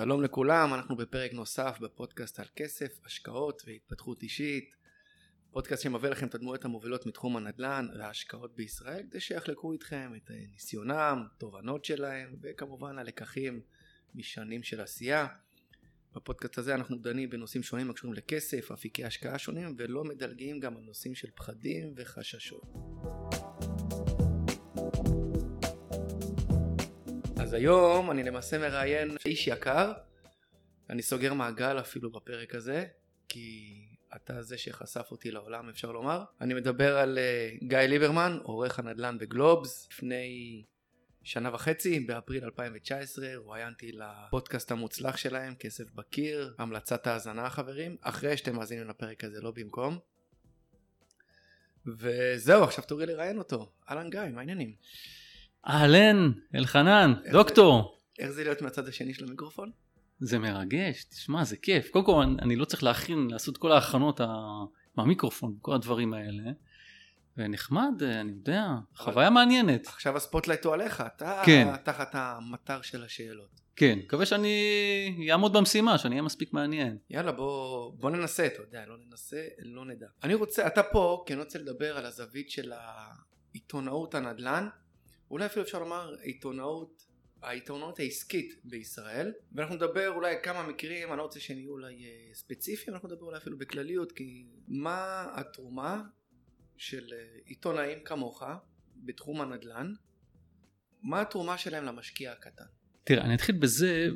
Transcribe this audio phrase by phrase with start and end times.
[0.00, 4.74] שלום לכולם, אנחנו בפרק נוסף בפודקאסט על כסף, השקעות והתפתחות אישית.
[5.50, 11.26] פודקאסט שמביא לכם את הדמויות המובילות מתחום הנדל"ן וההשקעות בישראל כדי שיחלקו איתכם את ניסיונם,
[11.38, 13.60] תובנות שלהם וכמובן הלקחים
[14.14, 15.26] משנים של עשייה.
[16.14, 20.82] בפודקאסט הזה אנחנו דנים בנושאים שונים הקשורים לכסף, אפיקי השקעה שונים ולא מדלגים גם על
[20.82, 22.62] נושאים של פחדים וחששות.
[27.48, 29.92] אז היום אני למעשה מראיין איש יקר,
[30.90, 32.86] אני סוגר מעגל אפילו בפרק הזה,
[33.28, 33.78] כי
[34.16, 36.24] אתה זה שחשף אותי לעולם אפשר לומר.
[36.40, 40.64] אני מדבר על uh, גיא ליברמן, עורך הנדל"ן בגלובס, לפני
[41.22, 48.56] שנה וחצי, באפריל 2019, רואיינתי לפודקאסט המוצלח שלהם, כסף בקיר, המלצת האזנה חברים, אחרי שאתם
[48.56, 49.98] מאזינים לפרק הזה, לא במקום.
[51.86, 53.72] וזהו, עכשיו תורי לראיין אותו.
[53.90, 54.74] אהלן גיא, מה העניינים?
[55.68, 57.98] אהלן, אלחנן, דוקטור.
[58.18, 59.70] איך זה להיות מהצד השני של המיקרופון?
[60.20, 61.90] זה מרגש, תשמע, זה כיף.
[61.90, 64.20] קודם כל, אני לא צריך להכין, לעשות כל ההכנות
[64.96, 66.50] מהמיקרופון, כל הדברים האלה.
[67.36, 69.86] ונחמד, אני יודע, חוויה מעניינת.
[69.86, 71.76] עכשיו ה spotlight הוא עליך, אתה כן.
[71.84, 73.60] תחת המטר של השאלות.
[73.76, 76.98] כן, מקווה שאני אעמוד במשימה, שאני אהיה מספיק מעניין.
[77.10, 80.06] יאללה, בוא, בוא ננסה, אתה יודע, לא ננסה, לא נדע.
[80.22, 82.72] אני רוצה, אתה פה, כי אני רוצה לדבר על הזווית של
[83.52, 84.68] העיתונאות הנדל"ן,
[85.30, 87.04] אולי אפילו אפשר לומר עיתונאות,
[87.42, 92.34] העיתונאות העסקית בישראל, ואנחנו נדבר אולי כמה מקרים, אני לא רוצה שהם יהיו אולי אה,
[92.34, 96.02] ספציפיים, אנחנו נדבר אולי אפילו בכלליות, כי מה התרומה
[96.76, 98.42] של אה, עיתונאים כמוך
[98.96, 99.92] בתחום הנדל"ן,
[101.02, 102.64] מה התרומה שלהם למשקיע הקטן?
[103.04, 104.08] תראה, אני אתחיל בזה,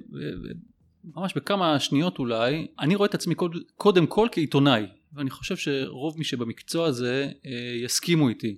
[1.04, 3.34] ממש בכמה שניות אולי, אני רואה את עצמי
[3.76, 7.50] קודם כל כעיתונאי, ואני חושב שרוב מי שבמקצוע הזה אה,
[7.84, 8.56] יסכימו איתי.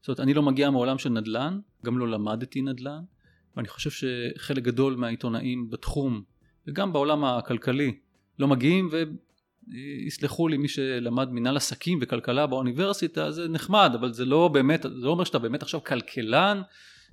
[0.00, 3.02] זאת אומרת, אני לא מגיע מעולם של נדל"ן, גם לא למדתי נדל"ן,
[3.56, 6.22] ואני חושב שחלק גדול מהעיתונאים בתחום,
[6.66, 7.98] וגם בעולם הכלכלי,
[8.38, 8.90] לא מגיעים,
[9.68, 15.06] ויסלחו לי מי שלמד מנהל עסקים וכלכלה באוניברסיטה, זה נחמד, אבל זה לא באמת, זה
[15.06, 16.62] לא אומר שאתה באמת עכשיו כלכלן,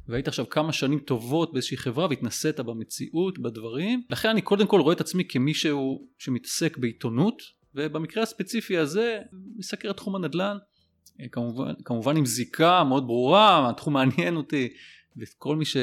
[0.08, 4.04] והיית עכשיו כמה שנים טובות באיזושהי חברה והתנסית במציאות, בדברים.
[4.10, 7.42] לכן אני קודם כל רואה את עצמי כמישהו שמתעסק בעיתונות,
[7.76, 9.20] ובמקרה הספציפי הזה
[9.58, 10.58] מסקר את תחום הנדל"ן,
[11.32, 14.74] כמובן, כמובן עם זיקה מאוד ברורה, התחום מעניין אותי,
[15.18, 15.78] וכל מי ש...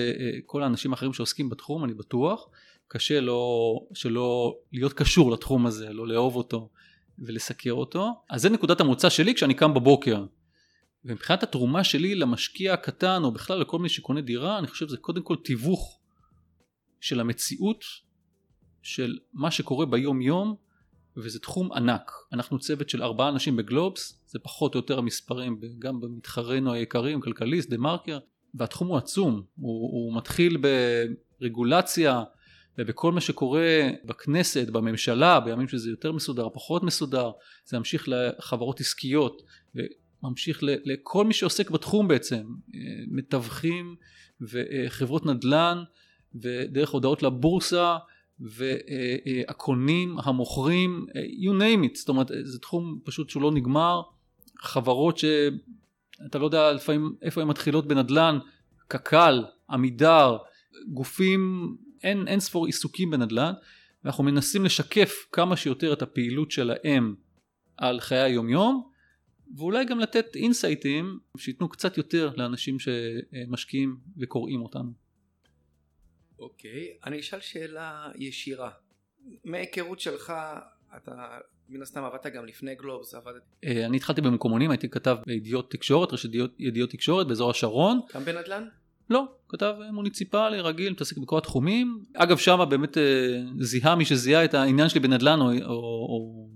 [0.46, 2.48] כל האנשים האחרים שעוסקים בתחום, אני בטוח,
[2.88, 6.68] קשה לא, שלא להיות קשור לתחום הזה, לא לאהוב אותו
[7.18, 8.22] ולסקר אותו.
[8.30, 10.24] אז זה נקודת המוצא שלי כשאני קם בבוקר.
[11.04, 15.22] ומבחינת התרומה שלי למשקיע הקטן, או בכלל לכל מי שקונה דירה, אני חושב שזה קודם
[15.22, 15.98] כל תיווך
[17.00, 17.84] של המציאות,
[18.82, 20.56] של מה שקורה ביום יום,
[21.16, 22.12] וזה תחום ענק.
[22.32, 27.70] אנחנו צוות של ארבעה אנשים בגלובס, זה פחות או יותר המספרים גם במתחרינו היקרים, כלכליסט,
[27.70, 28.18] דה מרקר,
[28.54, 30.56] והתחום הוא עצום, הוא, הוא מתחיל
[31.40, 32.22] ברגולציה
[32.78, 37.30] ובכל מה שקורה בכנסת, בממשלה, בימים שזה יותר מסודר, פחות מסודר,
[37.64, 39.42] זה ממשיך לחברות עסקיות,
[40.22, 43.96] ממשיך לכל מי שעוסק בתחום בעצם, אה, מתווכים
[44.40, 45.82] וחברות נדל"ן
[46.34, 47.96] ודרך הודעות לבורסה
[48.40, 54.02] והקונים, המוכרים, you name it, זאת אומרת זה תחום פשוט שהוא לא נגמר,
[54.58, 58.38] חברות שאתה לא יודע לפעמים איפה הן מתחילות בנדל"ן,
[58.88, 60.36] קק"ל, עמידר,
[60.88, 63.52] גופים, אין, אין ספור עיסוקים בנדל"ן,
[64.04, 67.14] ואנחנו מנסים לשקף כמה שיותר את הפעילות שלהם
[67.76, 68.90] על חיי היומיום
[69.56, 75.05] ואולי גם לתת insight ים שייתנו קצת יותר לאנשים שמשקיעים וקוראים אותנו.
[76.38, 77.06] אוקיי, okay.
[77.06, 78.70] אני אשאל שאלה ישירה.
[79.44, 80.32] מההיכרות שלך,
[80.96, 81.38] אתה
[81.68, 83.42] מן הסתם עבדת גם לפני גלובס, עבדת...
[83.64, 88.00] אה, אני התחלתי במקומונים, הייתי כתב בידיעות תקשורת, רשת ידיעות, ידיעות תקשורת באזור השרון.
[88.14, 88.68] גם בנדל"ן?
[89.10, 92.04] לא, כתב מוניציפלי רגיל, מתעסק בכל התחומים.
[92.14, 95.72] אגב שמה באמת אה, זיהה מי שזיהה את העניין שלי בנדל"ן או, או,
[96.08, 96.48] או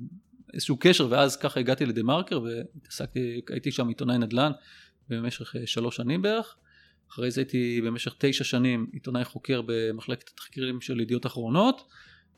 [0.55, 4.53] איזשהו קשר ואז ככה הגעתי לדה מרקר והתעסקתי, הייתי שם עיתונאי נדל"ן
[5.09, 6.57] במשך אה, שלוש שנים בערך.
[7.11, 11.89] אחרי זה הייתי במשך תשע שנים עיתונאי חוקר במחלקת התחקירים של ידיעות אחרונות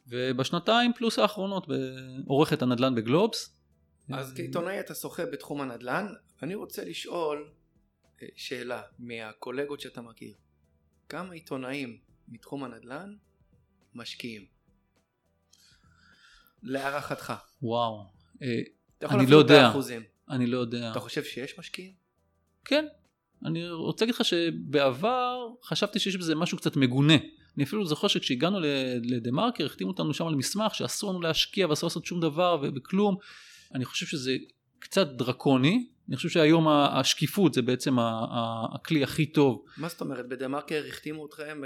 [0.07, 1.67] ובשנתיים פלוס האחרונות
[2.27, 3.57] עורך את הנדל"ן בגלובס.
[4.13, 6.07] אז כעיתונאי אתה שוחה בתחום הנדל"ן,
[6.43, 7.51] אני רוצה לשאול
[8.23, 10.35] אה, שאלה מהקולגות שאתה מכיר.
[11.09, 11.99] כמה עיתונאים
[12.29, 13.15] מתחום הנדל"ן
[13.95, 14.47] משקיעים?
[16.63, 17.33] להערכתך.
[17.63, 18.07] וואו.
[18.43, 18.61] אה,
[19.03, 19.63] אני לא יודע.
[19.63, 20.03] באחוזים.
[20.31, 20.91] אני לא יודע.
[20.91, 21.93] אתה חושב שיש משקיעים?
[22.65, 22.87] כן.
[23.47, 27.17] אני רוצה להגיד לך שבעבר חשבתי שיש בזה משהו קצת מגונה.
[27.56, 28.59] אני אפילו זוכר שכשהגענו
[29.03, 33.17] לדה מרקר החתימו אותנו שם על מסמך שאסור לנו להשקיע ואסור לעשות שום דבר וכלום.
[33.75, 34.37] אני חושב שזה
[34.79, 35.87] קצת דרקוני.
[36.09, 37.97] אני חושב שהיום השקיפות זה בעצם
[38.75, 39.65] הכלי הכי טוב.
[39.77, 40.29] מה זאת אומרת?
[40.29, 41.62] בדה מרקר החתימו אתכם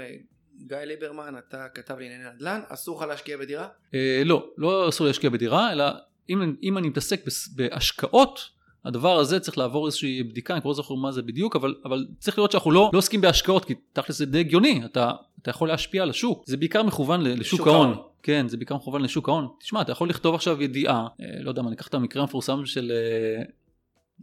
[0.57, 3.67] גיא ליברמן, אתה כתב לענייני נדל"ן, אסור לך להשקיע בדירה?
[3.93, 5.85] אה, לא, לא אסור להשקיע בדירה, אלא
[6.29, 7.21] אם, אם אני מתעסק
[7.55, 8.39] בהשקעות,
[8.87, 12.07] הדבר הזה צריך לעבור איזושהי בדיקה, אני כבר לא זוכר מה זה בדיוק, אבל, אבל
[12.19, 15.11] צריך לראות שאנחנו לא, לא עוסקים בהשקעות, כי תכל'ס זה די הגיוני, אתה,
[15.41, 17.87] אתה יכול להשפיע על השוק, זה בעיקר מכוון לשוק שוק ההון.
[17.87, 18.03] ההון.
[18.23, 19.47] כן, זה בעיקר מכוון לשוק ההון.
[19.59, 22.65] תשמע, אתה יכול לכתוב עכשיו ידיעה, אה, לא יודע מה, אני אקח את המקרה המפורסם
[22.65, 23.43] של, אה,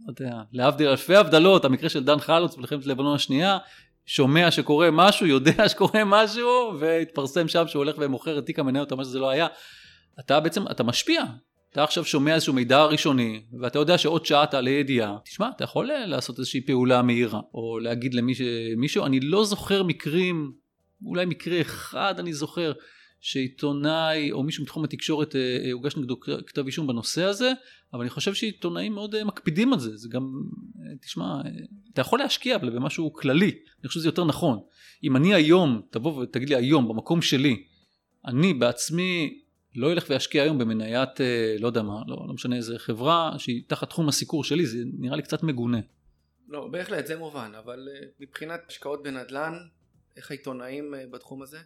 [0.05, 3.57] לא יודע, להבדיל אלפי הבדלות, המקרה של דן חלוץ במלחמת לבנון השנייה,
[4.05, 8.97] שומע שקורה משהו, יודע שקורה משהו, והתפרסם שם שהוא הולך ומוכר את תיק המניות או
[8.97, 9.47] מה שזה לא היה.
[10.19, 11.23] אתה בעצם, אתה משפיע.
[11.75, 15.17] אתה עכשיו שומע איזשהו מידע ראשוני, ואתה יודע שעוד שעה תעלה ידיעה.
[15.25, 20.51] תשמע, אתה יכול אה, לעשות איזושהי פעולה מהירה, או להגיד למישהו, אני לא זוכר מקרים,
[21.05, 22.73] אולי מקרה אחד אני זוכר,
[23.19, 27.51] שעיתונאי או מישהו מתחום התקשורת אה, אה, הוגש נגדו כתב אישום בנושא הזה,
[27.93, 30.31] אבל אני חושב שעיתונאים מאוד מקפידים על זה, זה גם,
[31.01, 31.41] תשמע,
[31.93, 33.51] אתה יכול להשקיע במשהו כללי,
[33.81, 34.59] אני חושב שזה יותר נכון.
[35.03, 37.63] אם אני היום, תבוא ותגיד לי היום, במקום שלי,
[38.25, 39.39] אני בעצמי
[39.75, 43.63] לא אלך ואשקיע היום במניית, אה, לא יודע מה, לא, לא משנה איזה חברה שהיא
[43.67, 45.79] תחת תחום הסיקור שלי, זה נראה לי קצת מגונה.
[46.47, 49.53] לא, בהחלט, זה מובן, אבל אה, מבחינת השקעות בנדל"ן,
[50.17, 51.59] איך העיתונאים אה, בתחום הזה?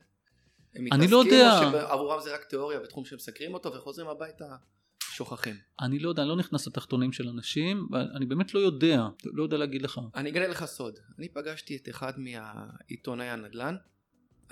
[0.76, 1.84] הם אני לא מתעסקים, יודע.
[1.84, 4.56] או שעבורם זה רק תיאוריה ותחום שמסקרים אותו וחוזרים הביתה
[5.00, 5.56] שוכחים.
[5.82, 9.58] אני לא יודע, אני לא נכנס לתחתונים של אנשים, ואני באמת לא יודע, לא יודע
[9.58, 10.02] להגיד לך.
[10.16, 13.76] אני אגלה לך סוד, אני פגשתי את אחד מהעיתונאי הנדל"ן,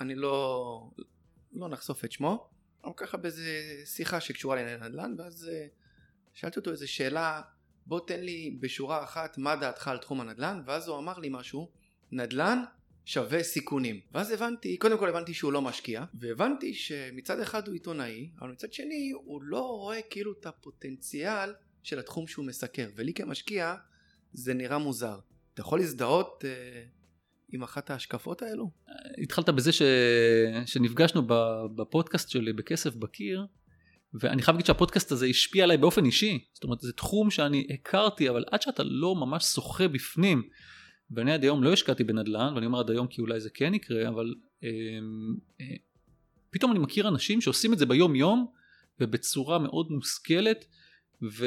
[0.00, 0.90] אני לא,
[1.52, 2.50] לא נחשוף את שמו,
[2.84, 5.66] אבל ככה באיזה שיחה שקשורה לענייני נדל"ן, ואז אה,
[6.34, 7.42] שאלתי אותו איזה שאלה,
[7.86, 11.70] בוא תן לי בשורה אחת מה דעתך על תחום הנדל"ן, ואז הוא אמר לי משהו,
[12.12, 12.64] נדל"ן
[13.04, 14.00] שווה סיכונים.
[14.12, 18.72] ואז הבנתי, קודם כל הבנתי שהוא לא משקיע, והבנתי שמצד אחד הוא עיתונאי, אבל מצד
[18.72, 23.74] שני הוא לא רואה כאילו את הפוטנציאל של התחום שהוא מסקר, ולי כמשקיע
[24.32, 25.18] זה נראה מוזר.
[25.54, 26.50] אתה יכול להזדהות אה,
[27.52, 28.70] עם אחת ההשקפות האלו?
[29.22, 29.82] התחלת בזה ש...
[30.66, 31.22] שנפגשנו
[31.76, 33.46] בפודקאסט שלי בכסף בקיר,
[34.14, 36.44] ואני חייב להגיד שהפודקאסט הזה השפיע עליי באופן אישי.
[36.52, 40.42] זאת אומרת, זה תחום שאני הכרתי, אבל עד שאתה לא ממש שוחה בפנים,
[41.10, 44.08] ואני עד היום לא השקעתי בנדל"ן, ואני אומר עד היום כי אולי זה כן יקרה,
[44.08, 44.34] אבל
[44.64, 44.68] אה,
[45.60, 45.66] אה,
[46.50, 48.46] פתאום אני מכיר אנשים שעושים את זה ביום יום,
[49.00, 50.64] ובצורה מאוד מושכלת,
[51.22, 51.44] ו,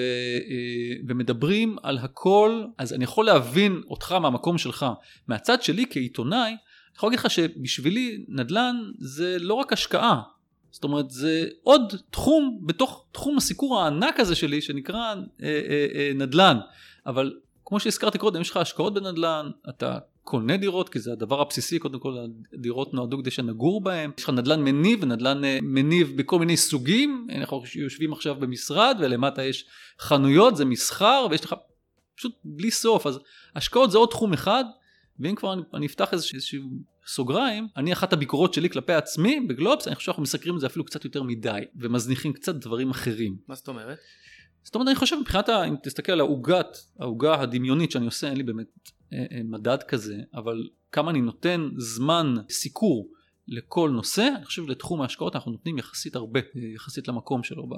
[0.49, 4.85] אה, ומדברים על הכל, אז אני יכול להבין אותך מהמקום שלך.
[5.27, 6.57] מהצד שלי כעיתונאי, אני
[6.95, 10.21] יכול להגיד לך שבשבילי נדל"ן זה לא רק השקעה,
[10.71, 15.13] זאת אומרת זה עוד תחום בתוך תחום הסיקור הענק הזה שלי שנקרא אה,
[15.43, 16.57] אה, אה, נדל"ן,
[17.05, 17.33] אבל
[17.65, 21.99] כמו שהזכרתי קודם, יש לך השקעות בנדל"ן, אתה קונה דירות כי זה הדבר הבסיסי, קודם
[21.99, 22.17] כל
[22.53, 27.27] הדירות נועדו כדי שנגור בהם, יש לך נדל"ן מניב ונדל"ן אה, מניב בכל מיני סוגים,
[27.35, 29.65] אנחנו יושבים עכשיו במשרד ולמטה יש
[29.99, 31.55] חנויות, זה מסחר ויש לך
[32.15, 33.19] פשוט בלי סוף, אז
[33.55, 34.63] השקעות זה עוד תחום אחד,
[35.19, 36.69] ואם כבר אני, אני אפתח איזשהו,
[37.07, 40.85] סוגריים, אני אחת הביקורות שלי כלפי עצמי בגלובס, אני חושב שאנחנו מסקרים את זה אפילו
[40.85, 43.37] קצת יותר מדי, ומזניחים קצת דברים אחרים.
[43.47, 43.97] מה זאת אומרת?
[44.63, 48.43] זאת אומרת אני חושב מבחינת, אם תסתכל על העוגת, העוגה הדמיונית שאני עושה, אין לי
[48.43, 48.67] באמת
[49.43, 53.11] מדד כזה, אבל כמה אני נותן זמן סיקור
[53.47, 57.73] לכל נושא, אני חושב לתחום ההשקעות אנחנו נותנים יחסית הרבה, אה, יחסית למקום שלו ב-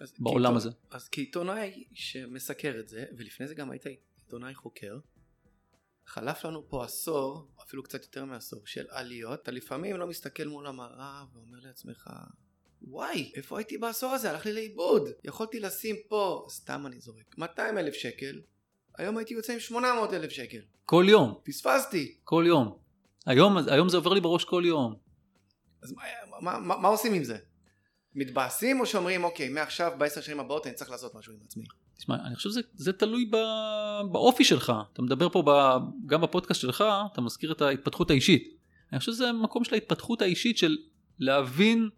[0.00, 0.70] אז בעולם כעיתונ- הזה.
[0.90, 3.84] אז כעיתונאי שמסקר את זה, ולפני זה גם היית
[4.24, 4.98] עיתונאי חוקר,
[6.06, 10.66] חלף לנו פה עשור, אפילו קצת יותר מעשור, של עליות, אתה לפעמים לא מסתכל מול
[10.66, 12.10] המראה ואומר לעצמך,
[12.82, 14.30] וואי, איפה הייתי בעשור הזה?
[14.30, 15.02] הלך לי לאיבוד.
[15.24, 18.40] יכולתי לשים פה, סתם אני זורק, 200 אלף שקל,
[18.98, 20.58] היום הייתי יוצא עם 800 אלף שקל.
[20.84, 22.14] כל יום, פספסתי.
[22.24, 22.76] כל יום.
[23.26, 24.94] היום, היום זה עובר לי בראש כל יום.
[25.82, 26.02] אז מה,
[26.40, 27.36] מה, מה, מה עושים עם זה?
[28.14, 31.64] מתבאסים או שאומרים, אוקיי, מעכשיו בעשר שנים הבאות אני צריך לעשות משהו עם עצמי?
[31.98, 33.36] תשמע, אני חושב שזה זה תלוי ב,
[34.12, 34.72] באופי שלך.
[34.92, 35.50] אתה מדבר פה ב,
[36.06, 38.56] גם בפודקאסט שלך, אתה מזכיר את ההתפתחות האישית.
[38.92, 40.76] אני חושב שזה מקום של ההתפתחות האישית של
[41.18, 41.88] להבין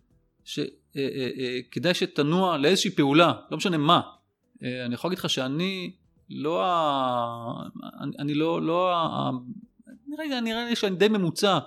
[0.45, 4.01] שכדאי שתנוע לאיזושהי פעולה, לא משנה מה.
[4.63, 5.93] אה, אני יכול להגיד לך שאני
[6.31, 7.69] לא ה...
[8.01, 9.31] אני, אני לא, לא ה...
[10.07, 11.59] נראה נראה לי שאני די ממוצע.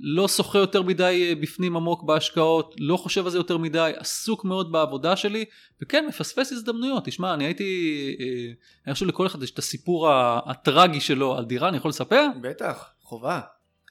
[0.00, 4.44] לא שוחה יותר מדי אה, בפנים עמוק בהשקעות, לא חושב על זה יותר מדי, עסוק
[4.44, 5.44] מאוד בעבודה שלי,
[5.82, 7.04] וכן, מפספס הזדמנויות.
[7.04, 8.52] תשמע, אני הייתי, אה,
[8.86, 10.10] אני חושב לכל אחד יש את הסיפור
[10.46, 12.26] הטרגי שלו על דירה, אני יכול לספר?
[12.42, 13.40] בטח, חובה.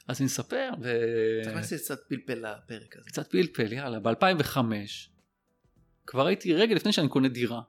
[0.07, 0.91] אז אני אספר, ו...
[1.43, 3.09] צריך להכניס קצת פלפל לפרק הזה.
[3.09, 4.57] קצת פלפל, יאללה, ב-2005
[6.07, 7.61] כבר הייתי רגע לפני שאני קונה דירה.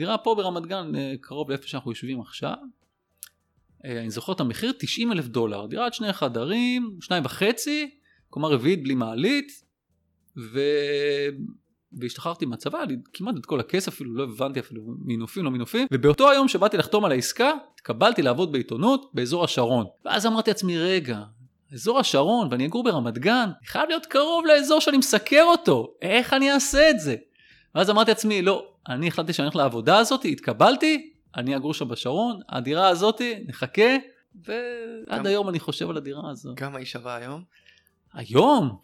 [0.00, 2.54] דירה פה ברמת גן, אה, קרוב לאיפה שאנחנו יושבים עכשיו.
[3.84, 5.66] אה, אני זוכר את המחיר, 90 אלף דולר.
[5.66, 7.90] דירת שני חדרים, שניים וחצי,
[8.30, 9.52] קומה רביעית בלי מעלית,
[10.36, 10.60] ו...
[11.92, 12.78] והשתחררתי מהצבא,
[13.12, 17.04] כמעט את כל הכסף, אפילו לא הבנתי אפילו מינופים, לא מינופים, ובאותו היום שבאתי לחתום
[17.04, 19.86] על העסקה, התקבלתי לעבוד בעיתונות באזור השרון.
[20.04, 21.22] ואז אמרתי לעצמי, רגע,
[21.72, 26.32] אזור השרון ואני אגור ברמת גן, אני חייב להיות קרוב לאזור שאני מסקר אותו, איך
[26.32, 27.16] אני אעשה את זה?
[27.74, 32.40] ואז אמרתי לעצמי, לא, אני החלטתי שאני הולך לעבודה הזאת, התקבלתי, אני אגור שם בשרון,
[32.48, 33.96] הדירה הזאת, נחכה,
[34.44, 36.54] ועד היום אני חושב על הדירה הזו.
[36.56, 37.44] כמה היא שווה היום?
[38.12, 38.78] היום?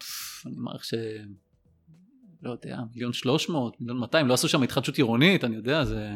[0.47, 0.95] אני מעריך ש...
[2.43, 6.09] לא יודע, מיליון שלוש מאות, מיליון מאתיים, לא עשו שם התחדשות עירונית, אני יודע, זה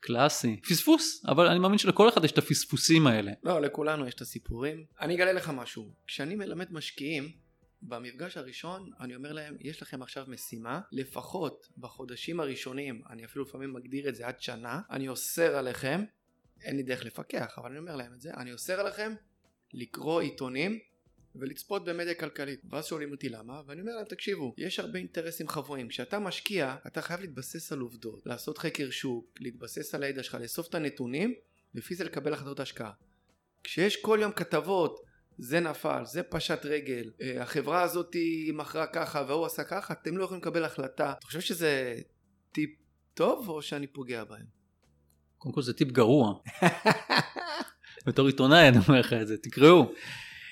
[0.00, 0.60] קלאסי.
[0.68, 3.32] פספוס, אבל אני מאמין שלכל אחד יש את הפספוסים האלה.
[3.42, 4.84] לא, לכולנו יש את הסיפורים.
[5.00, 7.28] אני אגלה לך משהו, כשאני מלמד משקיעים,
[7.88, 13.72] במפגש הראשון אני אומר להם יש לכם עכשיו משימה לפחות בחודשים הראשונים אני אפילו לפעמים
[13.72, 16.04] מגדיר את זה עד שנה אני אוסר עליכם
[16.62, 19.14] אין לי דרך לפקח אבל אני אומר להם את זה אני אוסר עליכם
[19.72, 20.78] לקרוא עיתונים
[21.34, 22.60] ולצפות במדיה כלכלית.
[22.70, 25.88] ואז שואלים אותי למה ואני אומר להם תקשיבו יש הרבה אינטרסים חבויים.
[25.88, 30.68] כשאתה משקיע אתה חייב להתבסס על עובדות לעשות חקר שוק להתבסס על הידע שלך לאסוף
[30.68, 31.34] את הנתונים
[31.74, 32.92] לפי זה לקבל החלטות השקעה.
[33.64, 35.00] כשיש כל יום כתבות
[35.38, 38.16] זה נפל זה פשט רגל אה, החברה הזאת
[38.54, 41.94] מכרה ככה והוא עשה ככה אתם לא יכולים לקבל החלטה אתה חושב שזה
[42.52, 42.70] טיפ
[43.14, 44.46] טוב או שאני פוגע בהם?
[45.38, 46.34] קודם כל זה טיפ גרוע.
[48.06, 49.92] בתור עיתונאי אני אומר לך את זה תקראו.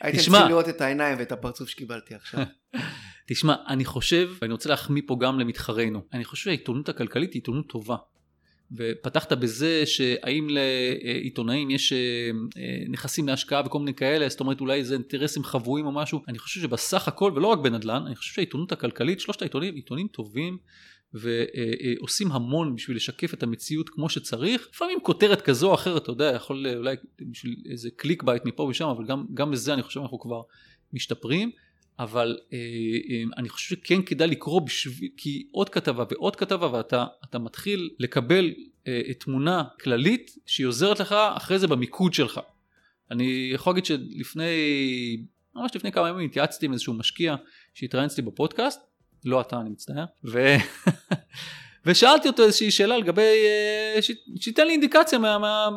[0.00, 2.40] הייתם צריכים לראות את העיניים ואת הפרצוף שקיבלתי עכשיו.
[3.28, 7.68] תשמע, אני חושב, ואני רוצה להחמיא פה גם למתחרינו, אני חושב שהעיתונות הכלכלית היא עיתונות
[7.68, 7.96] טובה.
[8.76, 11.98] ופתחת בזה שהאם לעיתונאים יש אה,
[12.56, 16.38] אה, נכסים להשקעה וכל מיני כאלה, זאת אומרת אולי זה אינטרסים חבויים או משהו, אני
[16.38, 20.58] חושב שבסך הכל, ולא רק בנדל"ן, אני חושב שהעיתונות הכלכלית, שלושת העיתונים, עיתונים טובים.
[21.14, 24.68] ועושים המון בשביל לשקף את המציאות כמו שצריך.
[24.72, 26.96] לפעמים כותרת כזו או אחרת, אתה יודע, יכול אולי
[27.30, 30.42] בשביל איזה clickbait מפה ושם, אבל גם, גם בזה אני חושב אנחנו כבר
[30.92, 31.50] משתפרים.
[31.98, 37.38] אבל אה, אה, אני חושב שכן כדאי לקרוא בשביל, כי עוד כתבה ועוד כתבה ואתה
[37.38, 38.54] מתחיל לקבל
[38.88, 42.40] אה, תמונה כללית שהיא עוזרת לך אחרי זה במיקוד שלך.
[43.10, 44.46] אני יכול להגיד שלפני,
[45.54, 47.34] ממש לפני כמה ימים התייעצתי עם איזשהו משקיע
[47.74, 48.80] שהתראיין אצלי בפודקאסט
[49.24, 50.38] לא אתה אני מצטער ו...
[51.86, 53.30] ושאלתי אותו איזושהי שאלה לגבי
[54.00, 54.10] ש...
[54.40, 55.38] שייתן לי אינדיקציה מה...
[55.38, 55.68] מה...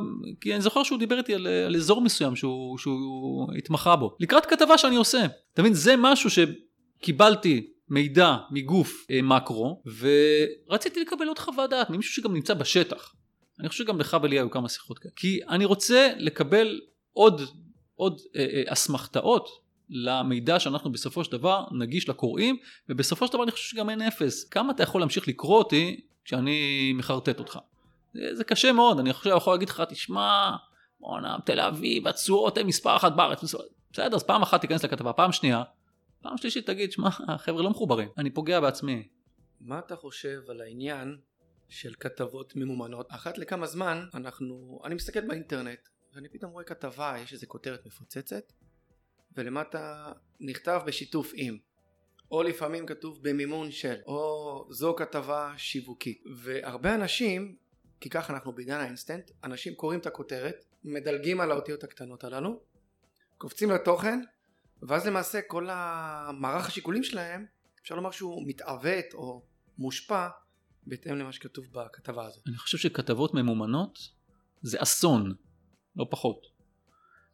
[0.41, 4.15] כי אני זוכר שהוא דיבר איתי על, על אזור מסוים שהוא, שהוא התמחה בו.
[4.19, 5.25] לקראת כתבה שאני עושה.
[5.53, 12.13] אתה מבין זה משהו שקיבלתי מידע מגוף אה, מקרו ורציתי לקבל עוד חוות דעת ממישהו
[12.13, 13.15] שגם נמצא בשטח.
[13.59, 15.13] אני חושב שגם לך ולי היו כמה שיחות כאלה.
[15.15, 16.79] כי אני רוצה לקבל
[17.13, 17.41] עוד
[17.95, 19.49] עוד אה, אה, אסמכתאות
[19.89, 22.57] למידע שאנחנו בסופו של דבר נגיש לקוראים
[22.89, 24.43] ובסופו של דבר אני חושב שגם אין אפס.
[24.43, 27.59] כמה אתה יכול להמשיך לקרוא אותי כשאני מחרטט אותך?
[28.13, 28.99] זה, זה קשה מאוד.
[28.99, 30.55] אני חושב יכול להגיד לך תשמע
[30.99, 33.55] בואנה תל אביב התשואות הן מספר אחת בארץ.
[33.91, 35.63] בסדר אז פעם אחת תיכנס לכתבה פעם שנייה
[36.21, 39.07] פעם שלישית תגיד שמע החבר'ה לא מחוברים אני פוגע בעצמי.
[39.61, 41.17] מה אתה חושב על העניין
[41.69, 43.07] של כתבות ממומנות?
[43.09, 45.79] אחת לכמה זמן אנחנו אני מסתכל באינטרנט
[46.13, 48.53] ואני פתאום רואה כתבה יש איזה כותרת מפוצצת
[49.37, 51.57] ולמטה נכתב בשיתוף עם
[52.31, 57.55] או לפעמים כתוב במימון של או זו כתבה שיווקית והרבה אנשים
[57.99, 62.59] כי ככה אנחנו בעידן האינסטנט אנשים קוראים את הכותרת מדלגים על האותיות הקטנות הללו
[63.37, 64.19] קופצים לתוכן
[64.81, 67.45] ואז למעשה כל המערך השיקולים שלהם
[67.81, 69.45] אפשר לומר שהוא מתעוות או
[69.77, 70.27] מושפע
[70.87, 72.43] בהתאם למה שכתוב בכתבה הזאת.
[72.47, 73.99] אני חושב שכתבות ממומנות
[74.61, 75.35] זה אסון,
[75.95, 76.47] לא פחות.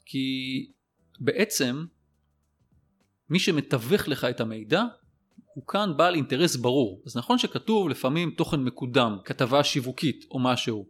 [0.05, 0.27] כי
[1.23, 1.85] בעצם
[3.29, 4.83] מי שמתווך לך את המידע
[5.53, 7.01] הוא כאן בעל אינטרס ברור.
[7.05, 10.87] אז נכון שכתוב לפעמים תוכן מקודם, כתבה שיווקית או משהו,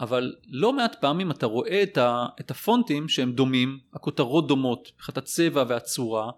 [0.00, 5.18] אבל לא מעט פעמים אתה רואה את, ה, את הפונטים שהם דומים, הכותרות דומות, מבחינת
[5.18, 6.30] הצבע והצורה,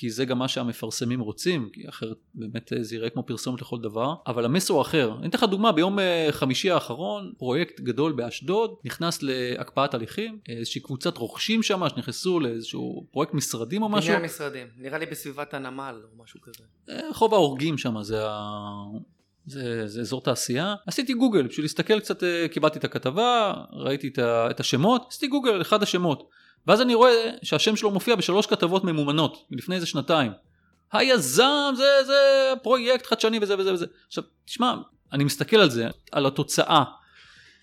[0.00, 4.14] כי זה גם מה שהמפרסמים רוצים, כי אחרת באמת זה יראה כמו פרסומת לכל דבר,
[4.26, 5.12] אבל המסר הוא אחר.
[5.18, 10.80] אני אתן לך דוגמה, ביום אה, חמישי האחרון, פרויקט גדול באשדוד, נכנס להקפאת הליכים, איזושהי
[10.80, 14.08] קבוצת רוכשים שם שנכנסו לאיזשהו פרויקט משרדים או משהו.
[14.08, 16.64] בניין משרדים, נראה לי בסביבת הנמל או משהו כזה.
[16.90, 18.38] אה, רחוב ההורגים שם, זה ה...
[19.46, 20.74] זה, זה אזור תעשייה.
[20.86, 24.10] עשיתי גוגל בשביל להסתכל קצת, אה, קיבלתי את הכתבה, ראיתי
[24.50, 26.28] את השמות, עשיתי גוגל על אחד השמות.
[26.68, 30.32] ואז אני רואה שהשם שלו מופיע בשלוש כתבות ממומנות מלפני איזה שנתיים.
[30.92, 33.86] היזם זה זה פרויקט חדשני וזה וזה וזה.
[34.06, 34.74] עכשיו תשמע
[35.12, 36.84] אני מסתכל על זה על התוצאה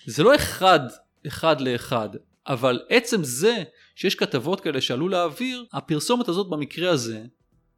[0.05, 0.79] זה לא אחד
[1.27, 2.09] אחד לאחד
[2.47, 3.63] אבל עצם זה
[3.95, 7.23] שיש כתבות כאלה שעלו לאוויר הפרסומת הזאת במקרה הזה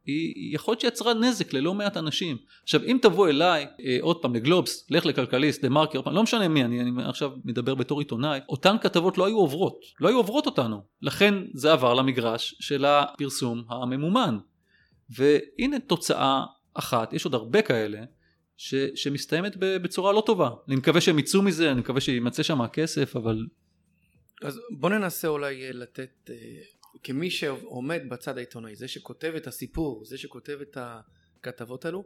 [0.08, 2.36] היא יכול להיות שיצרה נזק ללא מעט אנשים.
[2.62, 6.80] עכשיו אם תבוא אליי אה, עוד פעם לגלובס, לך לכלכליסט, למרקר, לא משנה מי, אני,
[6.80, 10.82] אני עכשיו מדבר בתור עיתונאי, אותן כתבות לא היו עוברות, לא היו עוברות אותנו.
[11.02, 14.38] לכן זה עבר למגרש של הפרסום הממומן.
[15.10, 17.98] והנה תוצאה אחת, יש עוד הרבה כאלה,
[18.56, 20.50] ש, שמסתיימת בצורה לא טובה.
[20.68, 23.46] אני מקווה שהם יצאו מזה, אני מקווה שימצא שם הכסף, אבל...
[24.42, 26.34] אז בוא ננסה אולי לתת אה,
[27.02, 32.04] כמי שעומד בצד העיתונאי, זה שכותב את הסיפור, זה שכותב את הכתבות האלו,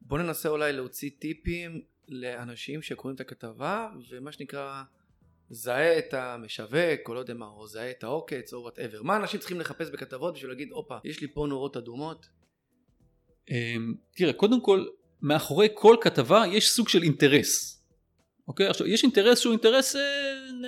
[0.00, 4.82] בוא ננסה אולי להוציא טיפים לאנשים שקוראים את הכתבה ומה שנקרא
[5.50, 9.40] זהה את המשווק או לא יודע מה או זהה את העוקץ או וואטאבר מה אנשים
[9.40, 12.28] צריכים לחפש בכתבות בשביל להגיד הופה יש לי פה נורות אדומות
[13.50, 14.86] אמ, תראה קודם כל
[15.22, 17.82] מאחורי כל כתבה יש סוג של אינטרס.
[18.48, 18.66] אוקיי?
[18.66, 20.00] עכשיו יש אינטרס שהוא אינטרס אה,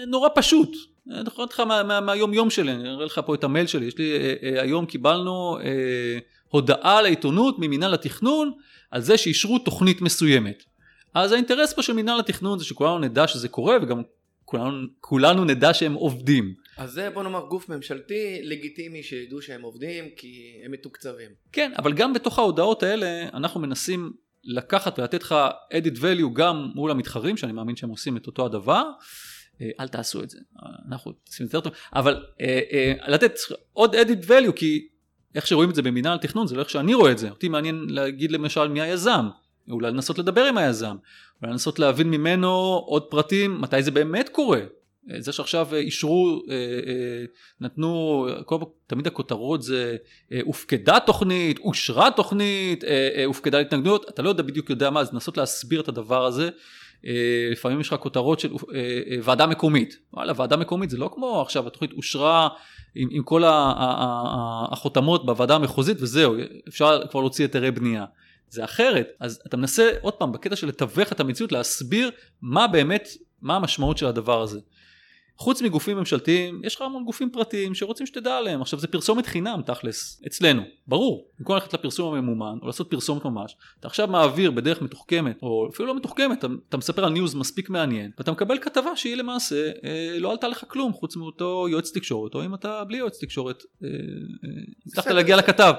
[0.07, 0.77] נורא פשוט
[1.11, 3.87] אני יכול לך מה, מה, מהיום יום שלי אני אראה לך פה את המייל שלי
[3.87, 6.19] יש לי אה, אה, היום קיבלנו אה,
[6.49, 8.53] הודעה לעיתונות ממינהל התכנון
[8.91, 10.65] על זה שאישרו תוכנית מסוימת
[11.15, 14.03] אז האינטרס פה של מינהל התכנון זה שכולנו נדע שזה קורה וגם
[14.45, 16.55] כולנו, כולנו נדע שהם עובדים.
[16.77, 21.31] אז זה בוא נאמר גוף ממשלתי לגיטימי שידעו שהם עובדים כי הם מתוקצבים.
[21.53, 24.13] כן, אבל גם בתוך ההודעות האלה אנחנו מנסים
[24.45, 25.35] לקחת ולתת לך
[25.73, 28.83] edit value גם מול המתחרים שאני מאמין שהם עושים את אותו הדבר.
[29.61, 30.39] אה, אל תעשו את זה,
[30.89, 33.39] אנחנו עושים יותר טוב, אבל אה, אה, לתת
[33.73, 34.89] עוד edit value כי
[35.35, 37.87] איך שרואים את זה במינהל תכנון זה לא איך שאני רואה את זה, אותי מעניין
[37.89, 39.29] להגיד למשל מי היזם,
[39.71, 40.97] אולי לנסות לדבר עם היזם,
[41.43, 44.61] אולי לנסות להבין ממנו עוד פרטים מתי זה באמת קורה.
[45.19, 47.25] זה שעכשיו אישרו, אה, אה,
[47.61, 49.97] נתנו, כל, תמיד הכותרות זה
[50.33, 52.85] אה, הופקדה תוכנית, אושרה תוכנית,
[53.27, 56.51] הופקדה התנגדויות, אתה לא יודע בדיוק יודע מה, אז לנסות להסביר את הדבר הזה.
[57.53, 58.53] לפעמים יש לך כותרות של
[59.23, 62.49] ועדה מקומית, וואלה ועדה מקומית זה לא כמו עכשיו התוכנית אושרה
[62.95, 66.35] עם, עם כל החותמות בוועדה המחוזית וזהו,
[66.69, 68.05] אפשר כבר להוציא היתרי בנייה.
[68.49, 69.09] זה אחרת.
[69.21, 72.11] אז אתה מנסה עוד פעם בקטע של לתווך את המציאות להסביר
[72.43, 73.09] מה באמת,
[73.43, 74.61] מה המשמעות של הדבר הזה.
[75.37, 78.63] חוץ מגופים ממשלתיים, יש לך המון גופים פרטיים שרוצים שתדע עליהם.
[78.63, 81.27] עכשיו זה פרסומת חינם תכלס, אצלנו, ברור.
[81.39, 85.89] במקום ללכת לפרסום הממומן או לעשות פרסומת ממש, אתה עכשיו מעביר בדרך מתוחכמת, או אפילו
[85.89, 90.19] לא מתוחכמת, אתה, אתה מספר על news מספיק מעניין, ואתה מקבל כתבה שהיא למעשה אה,
[90.19, 93.89] לא עלתה לך כלום חוץ מאותו יועץ תקשורת, או אם אתה בלי יועץ תקשורת, אה,
[93.89, 93.95] אה,
[94.87, 95.75] הצלחת להגיע לכתב.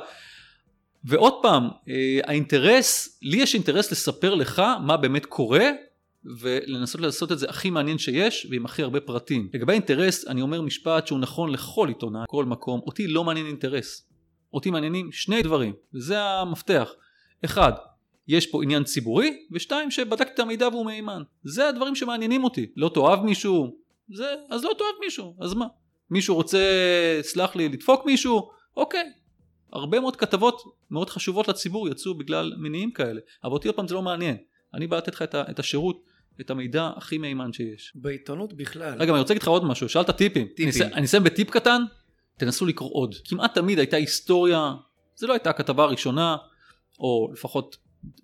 [1.03, 5.69] ועוד פעם, אה, האינטרס, לי יש אינטרס לספר לך מה באמת קורה
[6.39, 9.49] ולנסות לעשות את זה הכי מעניין שיש ועם הכי הרבה פרטים.
[9.53, 14.07] לגבי אינטרס, אני אומר משפט שהוא נכון לכל עיתונאי, כל מקום, אותי לא מעניין אינטרס.
[14.53, 16.89] אותי מעניינים שני דברים, וזה המפתח.
[17.45, 17.71] אחד,
[18.27, 21.21] יש פה עניין ציבורי, ושתיים, שבדקתי את המידע והוא מהימן.
[21.43, 22.71] זה הדברים שמעניינים אותי.
[22.75, 23.75] לא תאהב מישהו,
[24.13, 25.65] זה, אז לא תאהב מישהו, אז מה?
[26.11, 26.59] מישהו רוצה,
[27.21, 28.49] סלח לי, לדפוק מישהו?
[28.77, 29.11] אוקיי,
[29.73, 33.95] הרבה מאוד כתבות מאוד חשובות לציבור יצאו בגלל מניעים כאלה, אבל אותי עוד פעם זה
[33.95, 34.37] לא מעניין,
[34.73, 36.03] אני בא לתת לך את השירות,
[36.41, 37.91] את המידע הכי מהימן שיש.
[37.95, 38.93] בעיתונות בכלל.
[38.99, 40.47] רגע, אני רוצה להגיד לך עוד משהו, שאלת טיפים.
[40.55, 40.93] טיפים.
[40.93, 41.81] אני אסיים בטיפ קטן,
[42.37, 43.15] תנסו לקרוא עוד.
[43.25, 44.73] כמעט תמיד הייתה היסטוריה,
[45.15, 46.37] זה לא הייתה הכתבה הראשונה,
[46.99, 47.77] או לפחות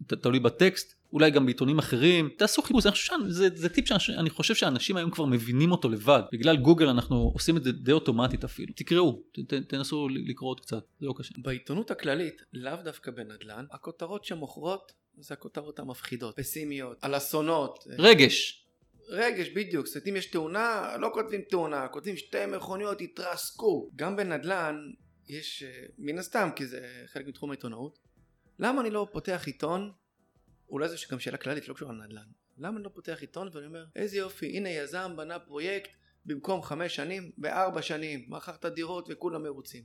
[0.08, 4.56] תלוי בטקסט, אולי גם בעיתונים אחרים, תעשו חיפוש, אני חושב שזה זה טיפ שאני חושב
[4.56, 8.74] שאנשים היום כבר מבינים אותו לבד, בגלל גוגל אנחנו עושים את זה די אוטומטית אפילו,
[8.76, 11.34] תקראו, ת, תנסו לקרוא עוד קצת, זה לא קשה.
[11.38, 17.84] בעיתונות הכללית, לאו דווקא בנדל"ן, הכותרות שמוכרות זה הכותרות המפחידות, פסימיות, על אסונות.
[17.98, 18.66] רגש.
[19.10, 23.92] רגש בדיוק, זאת אומרת אם יש תאונה, לא כותבים תאונה, כותבים שתי מכוניות התרסקו.
[23.96, 24.92] גם בנדל"ן
[25.28, 28.00] יש, אה, מן הסתם, כי זה חלק מתחום העיתונאות,
[28.60, 29.92] למה אני לא פותח עיתון?
[30.70, 32.28] אולי זו גם שאלה כללית לא קשורה לנדל"ן.
[32.58, 33.50] למה אני לא פותח עיתון?
[33.54, 35.92] ואני אומר איזה יופי הנה יזם בנה פרויקט
[36.26, 39.84] במקום חמש שנים בארבע שנים מכר את הדירות וכולם מרוצים.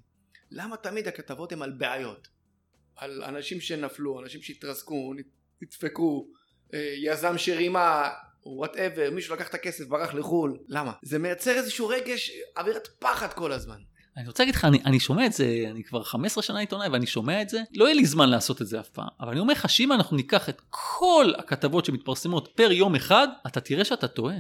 [0.51, 2.29] למה תמיד הכתבות הן על בעיות
[2.97, 5.15] על אנשים שנפלו אנשים שהתרסקו
[5.63, 6.29] נדפקו
[6.75, 8.11] אה, יזם שרימה
[8.47, 10.59] whatever מישהו לקח את הכסף ברח לחו"ל.
[10.69, 10.93] למה?
[11.03, 13.79] זה מייצר איזשהו רגש אווירת פחד כל הזמן.
[14.17, 17.07] אני רוצה להגיד לך, אני, אני שומע את זה, אני כבר 15 שנה עיתונאי ואני
[17.07, 19.53] שומע את זה, לא יהיה לי זמן לעשות את זה אף פעם, אבל אני אומר
[19.53, 24.37] לך שאם אנחנו ניקח את כל הכתבות שמתפרסמות פר יום אחד, אתה תראה שאתה טועה.